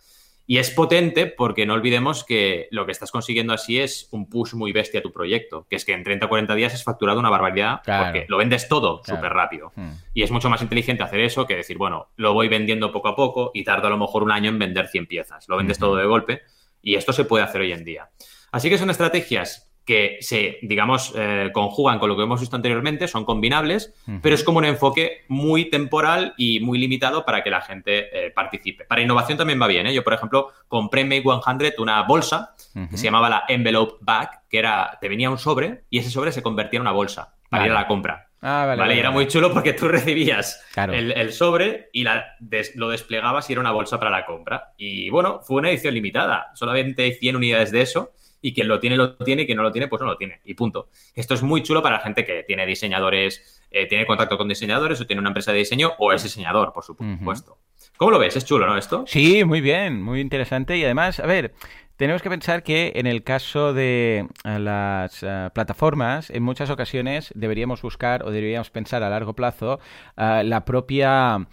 [0.50, 4.56] Y es potente porque no olvidemos que lo que estás consiguiendo así es un push
[4.56, 7.20] muy bestia a tu proyecto, que es que en 30 o 40 días has facturado
[7.20, 9.72] una barbaridad porque lo vendes todo súper rápido.
[9.76, 9.92] Hmm.
[10.16, 13.16] Y es mucho más inteligente hacer eso que decir, bueno, lo voy vendiendo poco a
[13.16, 15.48] poco y tarda a lo mejor un año en vender 100 piezas.
[15.48, 16.42] Lo vendes todo de golpe
[16.82, 18.10] y esto se puede hacer hoy en día.
[18.52, 23.08] Así que son estrategias que se, digamos, eh, conjugan con lo que hemos visto anteriormente,
[23.08, 27.62] son combinables, pero es como un enfoque muy temporal y muy limitado para que la
[27.62, 28.86] gente eh, participe.
[28.86, 29.88] Para innovación también va bien.
[29.88, 29.94] ¿eh?
[29.96, 32.54] Yo, por ejemplo, compré en Make 100 una bolsa
[32.88, 36.32] que se llamaba la Envelope Bag, que era, te venía un sobre y ese sobre
[36.32, 38.28] se convertía en una bolsa para ir a la compra.
[38.44, 42.36] Ah, vale, vale, y era muy chulo porque tú recibías el, sobre y la
[42.76, 44.74] lo desplegabas y era una bolsa para la compra.
[44.78, 46.52] Y bueno, fue una edición limitada.
[46.54, 48.12] Solamente hay 100 unidades de eso
[48.42, 50.42] y quien lo tiene, lo tiene, y quien no lo tiene, pues no lo tiene.
[50.46, 50.90] Y punto.
[51.16, 55.00] Esto es muy chulo para la gente que tiene diseñadores, eh, tiene contacto con diseñadores
[55.02, 57.58] o tiene una empresa de diseño o es diseñador, por supuesto.
[58.00, 58.38] ¿Cómo lo ves?
[58.38, 58.78] Es chulo, ¿no?
[58.78, 59.04] Esto.
[59.08, 60.78] Sí, muy bien, muy interesante.
[60.78, 61.54] Y además, a ver,
[62.00, 67.34] tenemos que pensar que en el caso de eh, las eh, plataformas, en muchas ocasiones
[67.36, 69.82] deberíamos buscar o deberíamos pensar a largo plazo
[70.16, 71.46] eh, la propia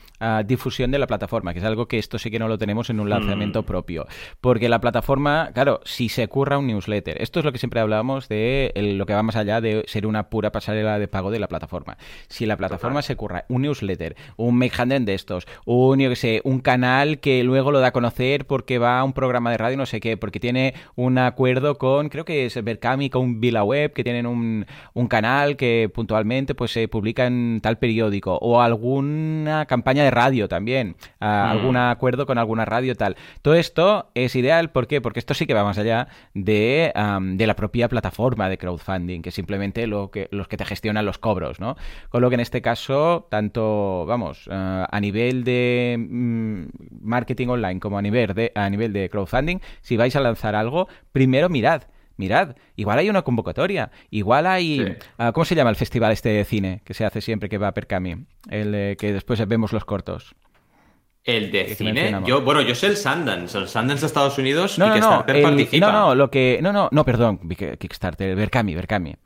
[0.47, 3.01] difusión de la plataforma, que es algo que esto sí que no lo tenemos en
[3.01, 3.65] un lanzamiento mm.
[3.67, 4.07] propio.
[4.41, 8.29] Porque la plataforma, claro, si se curra un newsletter, esto es lo que siempre hablábamos
[8.29, 11.49] de lo que va más allá de ser una pura pasarela de pago de la
[11.49, 11.99] plataforma.
[12.29, 16.36] Si la plataforma se curra un newsletter, un make de estos, un, yo que sé,
[16.45, 19.77] un canal que luego lo da a conocer porque va a un programa de radio,
[19.77, 23.95] no sé qué, porque que tiene un acuerdo con, creo que es Berkami, con VilaWeb,
[23.95, 29.65] que tienen un, un canal que puntualmente pues se publica en tal periódico, o alguna
[29.65, 31.25] campaña de radio también, mm.
[31.25, 33.17] algún acuerdo con alguna radio tal.
[33.41, 35.01] Todo esto es ideal, ¿por qué?
[35.01, 39.31] Porque esto sí que va más allá de, de la propia plataforma de crowdfunding, que
[39.31, 41.79] simplemente lo que, los que te gestionan los cobros, ¿no?
[42.11, 45.97] Con lo que en este caso, tanto, vamos, a nivel de
[46.27, 46.69] mm,
[47.03, 50.89] marketing online como a nivel de, a nivel de crowdfunding, si vais a lanzar algo,
[51.13, 51.83] primero mirad.
[52.19, 54.97] Mirad, igual hay una convocatoria, igual hay...
[55.19, 57.69] Ah, ¿Cómo se llama el festival este de cine que se hace siempre que va
[57.69, 58.25] a Percami?
[58.49, 60.35] El que después vemos los cortos.
[61.27, 62.21] El de cine.
[62.25, 65.27] Yo, bueno, yo sé el Sundance, el Sundance de Estados Unidos no, y no, no,
[65.27, 65.87] participa.
[65.87, 66.61] No, no, lo que.
[66.63, 69.17] No, no, no, perdón, Kickstarter, Berkami, Berkami.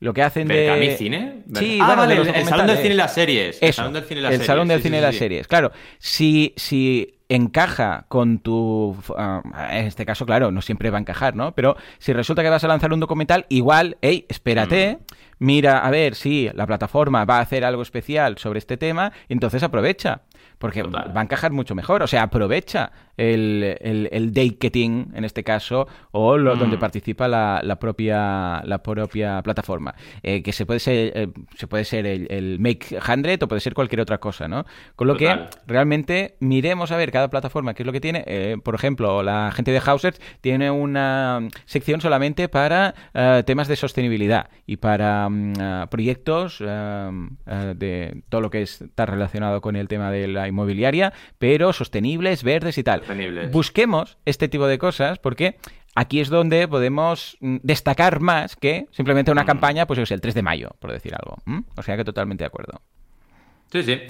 [0.00, 0.94] Lo que hacen de.
[0.96, 1.42] cine?
[1.54, 3.58] Sí, ah, vale, el, Salón del Cine y las Series.
[3.60, 5.48] el Salón del Cine y las el Salón del Cine y las Series.
[5.48, 8.96] Claro, si, si encaja con tu...
[9.16, 9.42] Ah,
[9.72, 11.52] en este caso, claro, no siempre va a encajar, ¿no?
[11.52, 15.14] Pero si resulta que vas a lanzar un documental, igual, hey, espérate, mm.
[15.40, 19.32] mira a ver si la plataforma va a hacer algo especial sobre este tema, y
[19.32, 20.22] entonces aprovecha
[20.58, 22.02] porque va a encajar mucho mejor.
[22.02, 24.32] O sea, aprovecha el, el, el
[25.14, 26.80] en este caso, o lo, donde mm.
[26.80, 29.94] participa la, la, propia, la propia plataforma.
[30.22, 33.74] Eh, que se puede ser, eh, se puede ser el, Make 100 o puede ser
[33.74, 34.64] cualquier otra cosa, ¿no?
[34.96, 38.24] Con lo que realmente miremos a ver cada plataforma qué es lo que tiene.
[38.26, 42.94] Eh, por ejemplo, la gente de Hausers tiene una sección solamente para
[43.44, 49.88] temas de sostenibilidad y para mm, proyectos de todo lo que está relacionado con el
[49.88, 53.02] tema de la inmobiliaria, pero sostenibles, verdes y tal.
[53.50, 55.56] Busquemos este tipo de cosas porque
[55.94, 60.34] aquí es donde podemos mm, destacar más que simplemente una campaña, pues es el 3
[60.34, 61.36] de mayo, por decir algo.
[61.76, 62.80] O sea que totalmente de acuerdo.
[63.70, 64.00] Sí, sí.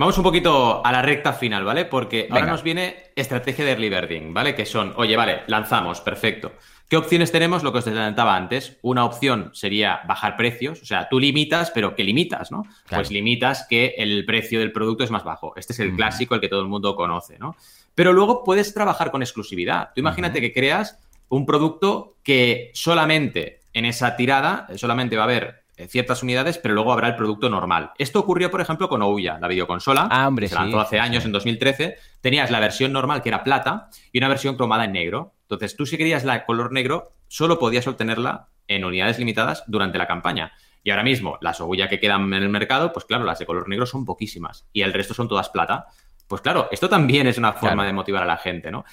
[0.00, 1.84] Vamos un poquito a la recta final, ¿vale?
[1.84, 2.52] Porque ahora Venga.
[2.52, 4.54] nos viene estrategia de early birding, ¿vale?
[4.54, 6.54] Que son, oye, vale, lanzamos, perfecto.
[6.88, 7.62] ¿Qué opciones tenemos?
[7.62, 8.78] Lo que os adelantaba antes.
[8.80, 12.62] Una opción sería bajar precios, o sea, tú limitas, pero ¿qué limitas, no?
[12.62, 13.02] Claro.
[13.02, 15.52] Pues limitas que el precio del producto es más bajo.
[15.56, 17.54] Este es el clásico, el que todo el mundo conoce, ¿no?
[17.94, 19.90] Pero luego puedes trabajar con exclusividad.
[19.94, 20.98] Tú imagínate que creas
[21.28, 26.92] un producto que solamente en esa tirada, solamente va a haber ciertas unidades, pero luego
[26.92, 27.92] habrá el producto normal.
[27.98, 30.08] Esto ocurrió, por ejemplo, con Ouya, la videoconsola.
[30.10, 31.28] Ah, hombre, que se lanzó sí, hace sí, años, sí.
[31.28, 31.96] en 2013.
[32.20, 35.34] Tenías la versión normal, que era plata, y una versión cromada en negro.
[35.42, 40.06] Entonces, tú si querías la color negro, solo podías obtenerla en unidades limitadas durante la
[40.06, 40.52] campaña.
[40.82, 43.68] Y ahora mismo, las Ouya que quedan en el mercado, pues claro, las de color
[43.68, 44.66] negro son poquísimas.
[44.72, 45.86] Y el resto son todas plata.
[46.26, 47.86] Pues claro, esto también es una forma Claro.
[47.88, 48.84] de motivar a la gente, ¿no?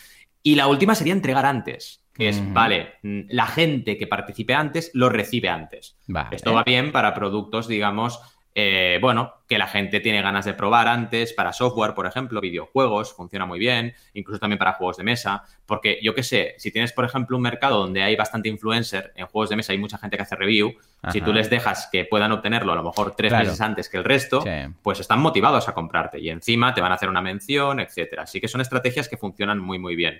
[0.43, 5.09] Y la última sería entregar antes, que es, vale, la gente que participe antes lo
[5.09, 5.97] recibe antes.
[6.07, 6.35] Vale.
[6.35, 8.19] Esto va bien para productos, digamos,
[8.59, 13.13] eh, bueno, que la gente tiene ganas de probar antes, para software, por ejemplo, videojuegos,
[13.13, 16.91] funciona muy bien, incluso también para juegos de mesa, porque yo qué sé, si tienes,
[16.91, 20.17] por ejemplo, un mercado donde hay bastante influencer en juegos de mesa, hay mucha gente
[20.17, 20.73] que hace review,
[21.11, 23.45] si tú les dejas que puedan obtenerlo a lo mejor tres Claro.
[23.45, 24.49] meses antes que el resto, Sí.
[24.81, 28.23] pues están motivados a comprarte y encima te van a hacer una mención, etcétera.
[28.23, 30.19] Así que son estrategias que funcionan muy, muy bien.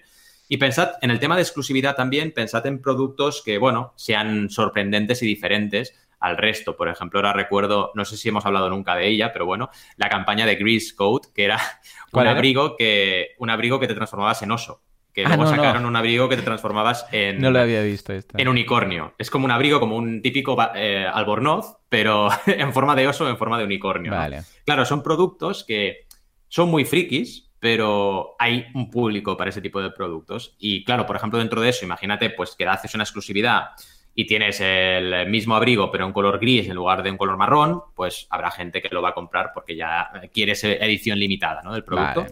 [0.50, 5.22] Y pensad en el tema de exclusividad también, pensad en productos que, bueno, sean sorprendentes
[5.22, 6.76] y diferentes al resto.
[6.78, 10.10] Por ejemplo, ahora recuerdo, no sé si hemos hablado nunca de ella, pero bueno, la
[10.10, 11.60] campaña de Grease Coat, que era
[12.14, 14.82] un abrigo que un abrigo que te transformabas en oso.
[15.14, 15.56] Que Ah, luego no, no.
[15.56, 18.38] sacaron un abrigo que te transformabas en, No lo había visto esto.
[18.38, 19.16] en unicornio.
[19.18, 23.36] Es como un abrigo, como un típico eh, albornoz, pero en forma de oso, en
[23.36, 24.12] forma de unicornio.
[24.12, 24.18] ¿no?
[24.18, 24.43] Vale.
[24.64, 26.06] Claro, son productos que
[26.48, 30.55] son muy frikis, pero hay un público para ese tipo de productos.
[30.60, 33.70] Y claro, por ejemplo, dentro de eso, imagínate pues que haces una exclusividad
[34.14, 37.82] y tienes el mismo abrigo, pero en color gris en lugar de un color marrón,
[37.95, 41.74] pues habrá gente que lo va a comprar porque ya quiere esa edición limitada ¿no?
[41.74, 42.26] del producto.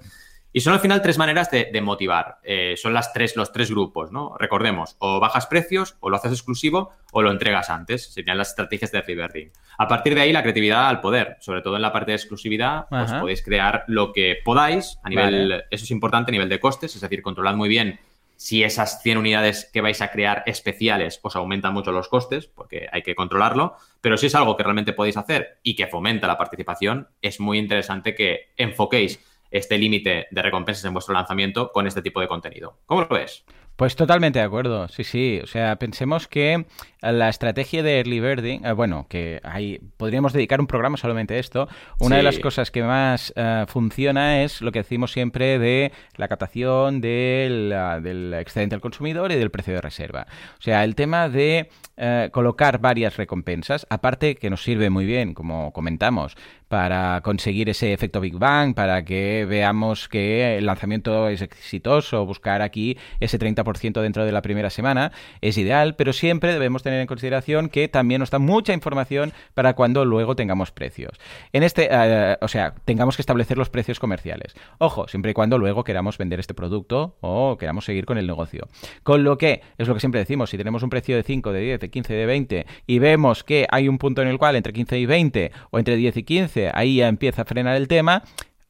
[0.55, 2.37] Y son al final tres maneras de, de motivar.
[2.41, 4.37] Eh, son las tres, los tres grupos, ¿no?
[4.39, 8.13] Recordemos, o bajas precios, o lo haces exclusivo, o lo entregas antes.
[8.13, 9.51] Serían las estrategias de birding.
[9.77, 11.35] A partir de ahí, la creatividad al poder.
[11.41, 13.19] Sobre todo en la parte de exclusividad, pues Ajá.
[13.19, 15.65] podéis crear lo que podáis a nivel, Vale.
[15.71, 17.99] eso es importante, a nivel de costes, es decir, controlad muy bien
[18.37, 22.87] si esas 100 unidades que vais a crear especiales os aumentan mucho los costes, porque
[22.91, 26.37] hay que controlarlo, pero si es algo que realmente podéis hacer y que fomenta la
[26.37, 29.19] participación, es muy interesante que enfoquéis
[29.57, 32.77] este límite de recompensas en vuestro lanzamiento con este tipo de contenido.
[32.85, 33.45] ¿Cómo lo ves?
[33.75, 35.41] Pues totalmente de acuerdo, sí, sí.
[35.43, 36.65] O sea, pensemos que
[37.01, 41.39] la estrategia de early birding, eh, bueno, que hay, podríamos dedicar un programa solamente a
[41.39, 41.67] esto.
[41.99, 46.27] Una de las cosas que más eh, funciona es lo que decimos siempre de la
[46.29, 50.25] captación del, ah, del excedente al consumidor y del precio de reserva.
[50.57, 55.33] O sea, el tema de eh, colocar varias recompensas, aparte que nos sirve muy bien,
[55.33, 56.35] como comentamos,
[56.67, 62.61] para conseguir ese efecto Big Bang, para que veamos que el lanzamiento es exitoso, buscar
[62.61, 63.64] aquí ese 30%
[64.01, 65.11] dentro de la primera semana,
[65.41, 69.73] es ideal, pero siempre debemos tener en consideración que también nos da mucha información para
[69.73, 71.17] cuando luego tengamos precios.
[71.53, 74.55] En este, eh, o sea, tengamos que establecer los precios comerciales.
[74.77, 78.67] Ojo, siempre y cuando luego queramos vender este producto o queramos seguir con el negocio.
[79.03, 81.59] Con lo que, es lo que siempre decimos, si tenemos un precio de 5, de
[81.61, 84.73] 10, de 15, de 20 y vemos que hay un punto en el cual entre
[84.73, 88.23] 15 y 20 o entre 10 y 15, ahí ya empieza a frenar el tema,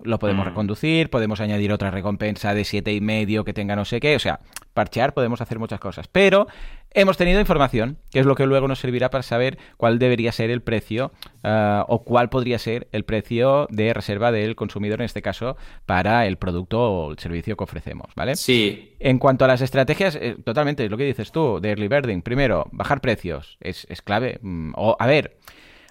[0.03, 0.49] lo podemos Mm.
[0.49, 4.19] reconducir, podemos añadir otra recompensa de siete y medio que tenga no sé qué, o
[4.19, 4.39] sea,
[4.73, 6.47] parchear, podemos hacer muchas cosas, pero
[6.91, 10.49] hemos tenido información, que es lo que luego nos servirá para saber cuál debería ser
[10.49, 11.11] el precio
[11.43, 16.25] ah, o cuál podría ser el precio de reserva del consumidor, en este caso, para
[16.27, 18.35] el producto o el servicio que ofrecemos, ¿vale?
[18.35, 22.21] Sí, En cuanto a las estrategias, eh, totalmente, lo que dices tú, de early birding.
[22.21, 24.39] Primero, bajar precios, es, es clave.
[24.41, 25.37] Mm, O, a ver,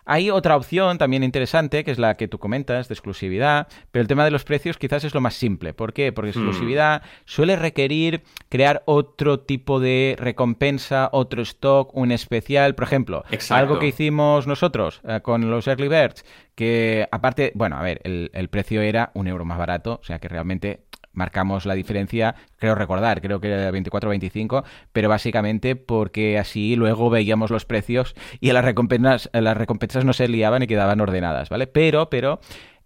[0.04, 4.08] hay otra opción también interesante, que es la que tú comentas, de exclusividad, pero el
[4.08, 5.72] tema de los precios quizás es lo más simple.
[5.72, 6.12] ¿Por qué?
[6.12, 12.74] Porque exclusividad suele requerir crear otro tipo de recompensa, otro stock, un especial.
[12.74, 13.54] Por ejemplo, Exacto.
[13.54, 16.24] algo que hicimos nosotros eh, con los early birds,
[16.54, 20.18] que aparte, bueno, a ver, el, el precio era un euro más barato, o sea
[20.18, 20.83] que realmente
[21.14, 26.76] marcamos la diferencia, creo recordar, creo que era 24 o 25, pero básicamente porque así
[26.76, 31.48] luego veíamos los precios y las recompensas, las recompensas no se liaban y quedaban ordenadas,
[31.48, 31.66] ¿vale?
[31.66, 32.40] Pero, pero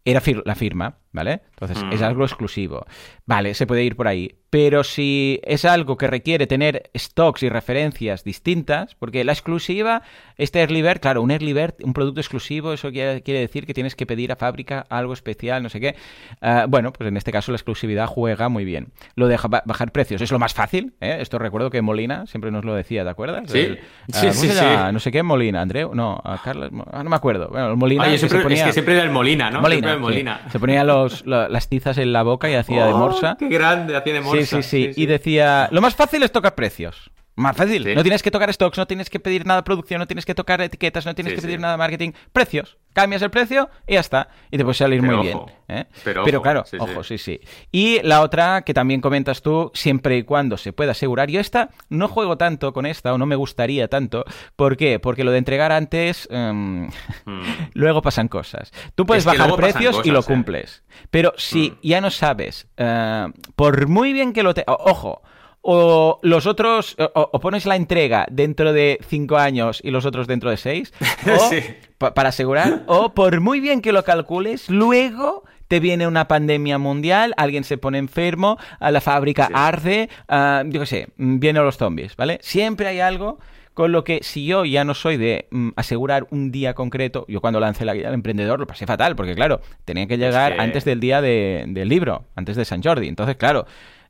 [0.05, 1.43] era fir- la firma, ¿vale?
[1.51, 1.93] Entonces Mm.
[1.93, 2.85] es algo exclusivo.
[3.27, 4.35] Vale, se puede ir por ahí.
[4.51, 10.01] Pero si es algo que requiere tener stocks y referencias distintas, porque la exclusiva,
[10.39, 13.75] este early bird, claro, un early bird, un producto exclusivo, eso quiere, quiere decir que
[13.75, 15.97] tienes que pedir a fábrica algo especial, no sé qué.
[16.41, 18.89] Ah, bueno, pues en este caso la exclusividad juega muy bien.
[19.17, 21.19] Lo de ja- bajar precios es lo más fácil, ¿eh?
[21.21, 23.51] Esto recuerdo que Molina siempre nos lo decía, ¿te acuerdas?
[23.51, 23.59] Sí.
[23.59, 23.79] El-
[24.11, 24.87] Sí, ah, ¿cómo sí, llama?
[24.89, 24.93] sí.
[24.95, 27.49] No sé qué, Molina, Andreu, no, a Carlos, ah, no me acuerdo.
[27.51, 28.61] Bueno, Molina Oye, siempre- ponía...
[28.61, 29.61] es que siempre era el Molina, ¿no?
[29.61, 30.03] Molina, Siempre el sí.
[30.03, 30.41] Molina.
[30.51, 33.37] Se ponía los, los, la- las tizas en la boca y hacía de Oh, morsa.
[33.39, 33.97] ¡Qué grande!
[33.97, 34.63] Hacía de morsa.
[34.63, 37.11] Sí, sí, sí, Y decía, lo más fácil es tocar precios.
[37.39, 37.85] Más fácil.
[37.85, 37.95] Sí.
[37.95, 40.35] No tienes que tocar stocks, no tienes que pedir nada de producción, no tienes que
[40.35, 41.63] tocar etiquetas, no tienes Sí, que pedir sí.
[41.63, 42.11] nada de marketing.
[42.33, 42.77] Precios.
[42.93, 44.29] Cambias el precio y ya está.
[44.51, 45.79] Y te puede salir Pero muy ojo, bien.
[45.81, 45.85] ¿eh?
[46.03, 47.41] pero ojo, claro, ojo, sí, sí.
[47.71, 51.31] Y la otra que también comentas tú, siempre y cuando se pueda asegurar.
[51.31, 54.25] Yo esta no juego tanto con esta o no me gustaría tanto.
[54.57, 54.99] ¿Por qué?
[54.99, 56.27] Porque lo de entregar antes...
[56.31, 56.89] em,
[57.25, 57.43] Mm.
[57.75, 58.73] luego pasan cosas.
[58.95, 60.25] Tú puedes Es bajar precios y lo ¿eh?
[60.25, 60.83] cumples.
[61.11, 61.75] Pero si Mm.
[61.87, 64.65] ya no sabes, eh, por muy bien que lo te...
[64.67, 65.23] Ojo,
[65.63, 70.27] o los otros, o, o pones la entrega dentro de cinco años y los otros
[70.27, 70.93] dentro de seis,
[71.27, 71.61] o, Sí.
[71.99, 76.79] pa- para asegurar, o por muy bien que lo calcules, luego te viene una pandemia
[76.79, 79.53] mundial, alguien se pone enfermo, la fábrica Sí.
[79.55, 82.39] arde, ah, yo qué sé, mm, vienen los zombies, ¿vale?
[82.41, 83.39] Siempre hay algo
[83.75, 87.41] con lo que si yo ya no soy de mm, asegurar un día concreto, yo
[87.41, 90.61] cuando lancé la guía del emprendedor lo pasé fatal, porque claro, tenía que llegar que-
[90.63, 93.07] antes del día de- del libro, antes de San Jordi.
[93.07, 93.67] Entonces, claro,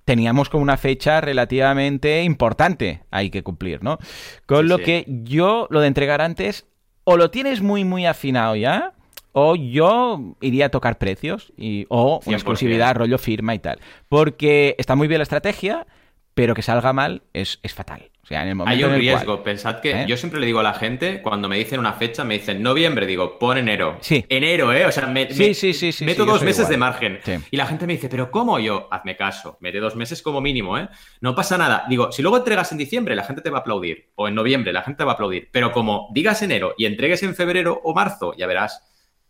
[0.09, 3.99] teníamos como una fecha relativamente importante ahí que cumplir, ¿no?
[4.47, 4.85] Con Sí, lo sí.
[4.85, 6.65] que yo lo de entregar antes,
[7.05, 8.95] o lo tienes muy, muy afinado ya,
[9.33, 12.27] o yo iría a tocar precios, y, o 100%.
[12.27, 13.81] una exclusividad, rollo firma y tal.
[14.09, 15.87] Porque está muy bien la estrategia,
[16.33, 18.11] pero que salga mal es, es fatal.
[18.29, 19.37] O sea, en el momento Hay un en el riesgo.
[19.37, 20.05] cual- Pensad que ¿Eh?
[20.07, 23.07] yo siempre le digo a la gente, cuando me dicen una fecha, me dicen noviembre,
[23.07, 23.97] digo, pon enero.
[24.03, 24.23] Sí.
[24.29, 24.85] Enero, ¿eh?
[24.85, 26.71] O sea, me, Sí, me- sí, sí, sí, meto sí, dos meses igual.
[26.73, 27.19] de margen.
[27.25, 27.33] Sí.
[27.53, 28.87] Y la gente me dice, ¿pero cómo yo?
[28.91, 30.91] Hazme caso, mete dos meses como mínimo, ¿eh?
[31.23, 31.87] No pasa nada.
[31.89, 34.11] Digo, si luego entregas en diciembre, la gente te va a aplaudir.
[34.17, 35.49] O en noviembre, la gente te va a aplaudir.
[35.51, 38.85] Pero como digas enero y entregues en febrero o marzo, ya verás,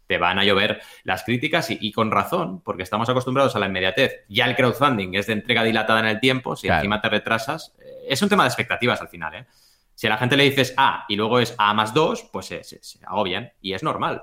[0.09, 3.67] te van a llover las críticas y, y con razón, porque estamos acostumbrados a la
[3.67, 4.25] inmediatez.
[4.29, 6.81] Ya el crowdfunding es de entrega dilatada en el tiempo, si Claro.
[6.81, 7.75] encima te retrasas,
[8.09, 9.47] es un tema de expectativas al final, ¿eh?
[9.95, 12.63] Si a la gente le dices A y luego es A más 2, pues se,
[12.63, 14.23] se, agobian y es normal.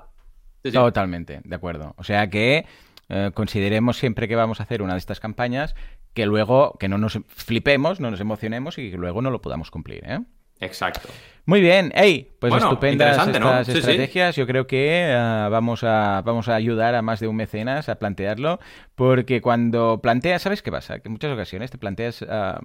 [0.62, 1.94] Totalmente, de acuerdo.
[1.98, 2.64] O sea que
[3.08, 5.74] eh, consideremos siempre que vamos a hacer una de estas campañas
[6.14, 9.70] que luego, que no nos flipemos, no nos emocionemos y que luego no lo podamos
[9.70, 10.20] cumplir, ¿eh?
[10.60, 11.08] Exacto.
[11.48, 13.72] Muy bien, hey, pues Bueno, estupendas estas sí.
[13.78, 14.34] estrategias.
[14.34, 17.94] Yo creo que ah, vamos a vamos a ayudar a más de un mecenas a
[18.00, 18.58] plantearlo,
[18.96, 20.98] porque cuando planteas, ¿sabes qué pasa?
[20.98, 22.58] Que en muchas ocasiones te planteas ah,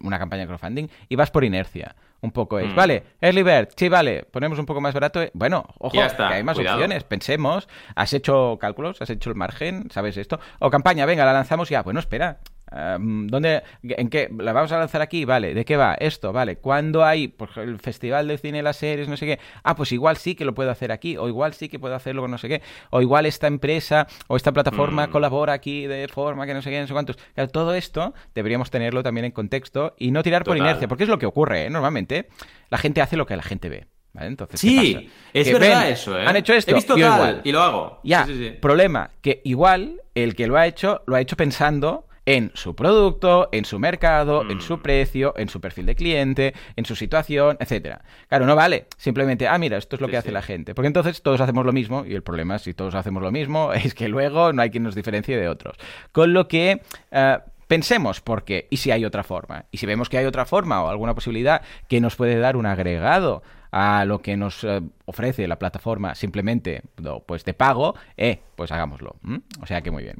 [0.00, 1.96] una campaña de crowdfunding y vas por inercia.
[2.20, 2.74] Un poco es, Mm.
[2.76, 5.20] vale, Early Bird, sí, vale, ponemos un poco más barato.
[5.22, 6.76] eh, Bueno, ojo, Ya está, que hay más cuidado.
[6.76, 7.68] opciones, pensemos.
[7.96, 9.00] ¿Has hecho cálculos?
[9.02, 9.88] ¿Has hecho el margen?
[9.90, 10.38] ¿Sabes esto?
[10.60, 11.82] O campaña, venga, la lanzamos ya.
[11.82, 12.38] Bueno, espera.
[12.70, 14.28] ¿Dónde, ¿En qué?
[14.38, 15.24] ¿La vamos a lanzar aquí?
[15.24, 15.54] Vale.
[15.54, 15.94] ¿De qué va?
[15.94, 16.56] Esto, vale.
[16.56, 19.38] ¿Cuándo hay el Festival de Cine, las series, no sé qué?
[19.62, 21.16] Ah, pues igual sí que lo puedo hacer aquí.
[21.16, 22.62] O igual sí que puedo hacerlo con no sé qué.
[22.90, 25.10] O igual esta empresa o esta plataforma Mm.
[25.10, 27.16] colabora aquí de forma que no sé qué, no sé cuántos.
[27.34, 30.88] Claro, todo esto deberíamos tenerlo también en contexto y no tirar por inercia.
[30.88, 31.70] Porque es lo que ocurre, ¿eh?
[31.70, 32.28] Normalmente
[32.70, 33.86] la gente hace lo que la gente ve.
[34.14, 34.28] ¿Vale?
[34.28, 36.24] Entonces, ¿qué Sí, es Que verdad ven, eso, ¿eh?
[36.26, 36.70] Han hecho esto.
[36.72, 37.40] He visto tal igual.
[37.44, 38.00] y lo hago.
[38.02, 38.50] Ya, Sí, sí, sí.
[38.60, 43.48] problema, que igual el que lo ha hecho, lo ha hecho pensando en su producto,
[43.52, 44.60] en su mercado, en Mm.
[44.60, 48.02] su precio, en su perfil de cliente, en su situación, etcétera.
[48.28, 50.34] Claro, no vale simplemente, ah, mira, esto es lo Sí, que hace sí.
[50.34, 50.74] la gente.
[50.74, 53.94] Porque entonces todos hacemos lo mismo y el problema, si todos hacemos lo mismo, es
[53.94, 55.76] que luego no hay quien nos diferencie de otros.
[56.12, 56.82] Con lo que...
[57.10, 59.66] eh, Pensemos por qué y si hay otra forma.
[59.70, 62.64] Y si vemos que hay otra forma o alguna posibilidad que nos puede dar un
[62.64, 68.38] agregado a lo que nos eh, ofrece la plataforma simplemente no, pues de pago, eh,
[68.56, 69.16] pues hagámoslo.
[69.60, 70.16] O sea que muy bien.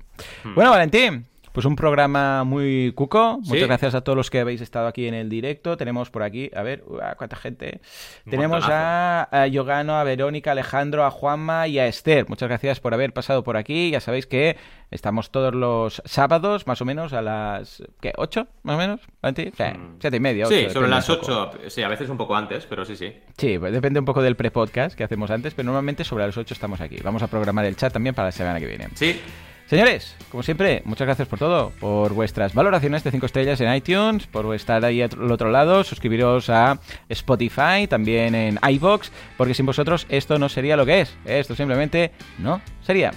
[0.55, 3.41] Bueno, Valentín, pues un programa muy cuco.
[3.43, 3.51] Sí.
[3.51, 5.77] Muchas gracias a todos los que habéis estado aquí en el directo.
[5.77, 6.85] Tenemos por aquí, a ver,
[7.17, 7.81] cuánta gente.
[8.27, 12.29] Un Tenemos a, a Yogano, a Verónica, a Alejandro, a Juanma y a Esther.
[12.29, 13.91] Muchas gracias por haber pasado por aquí.
[13.91, 14.57] Ya sabéis que
[14.91, 17.83] estamos todos los sábados, más o menos, a las.
[18.01, 18.13] ¿Qué?
[18.17, 18.47] ¿Ocho?
[18.63, 19.53] Más o menos, Valentín?
[19.57, 19.97] Sí, Mm.
[20.01, 20.47] siete y media.
[20.47, 21.09] Sí, ocho, sobre las.
[21.11, 23.13] 8, sí, a veces un poco antes, pero sí, sí.
[23.37, 26.55] Sí, pues depende un poco del pre-podcast que hacemos antes, pero normalmente sobre las 8
[26.55, 26.97] estamos aquí.
[27.03, 28.89] Vamos a programar el chat también para la semana que viene.
[28.95, 29.21] Sí,
[29.69, 34.27] Señores, como siempre, muchas gracias por todo, por vuestras valoraciones de 5 estrellas en iTunes,
[34.27, 40.07] por estar ahí al otro lado, suscribiros a Spotify, también en iVoox, porque sin vosotros
[40.09, 41.15] esto no sería lo que es.
[41.27, 43.11] Esto simplemente no sería.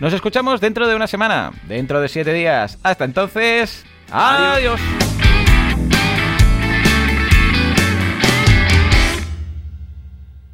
[0.00, 2.80] Nos escuchamos dentro de una semana, dentro de 7 días.
[2.82, 4.80] Hasta entonces, Adiós.
[4.80, 6.11] adiós.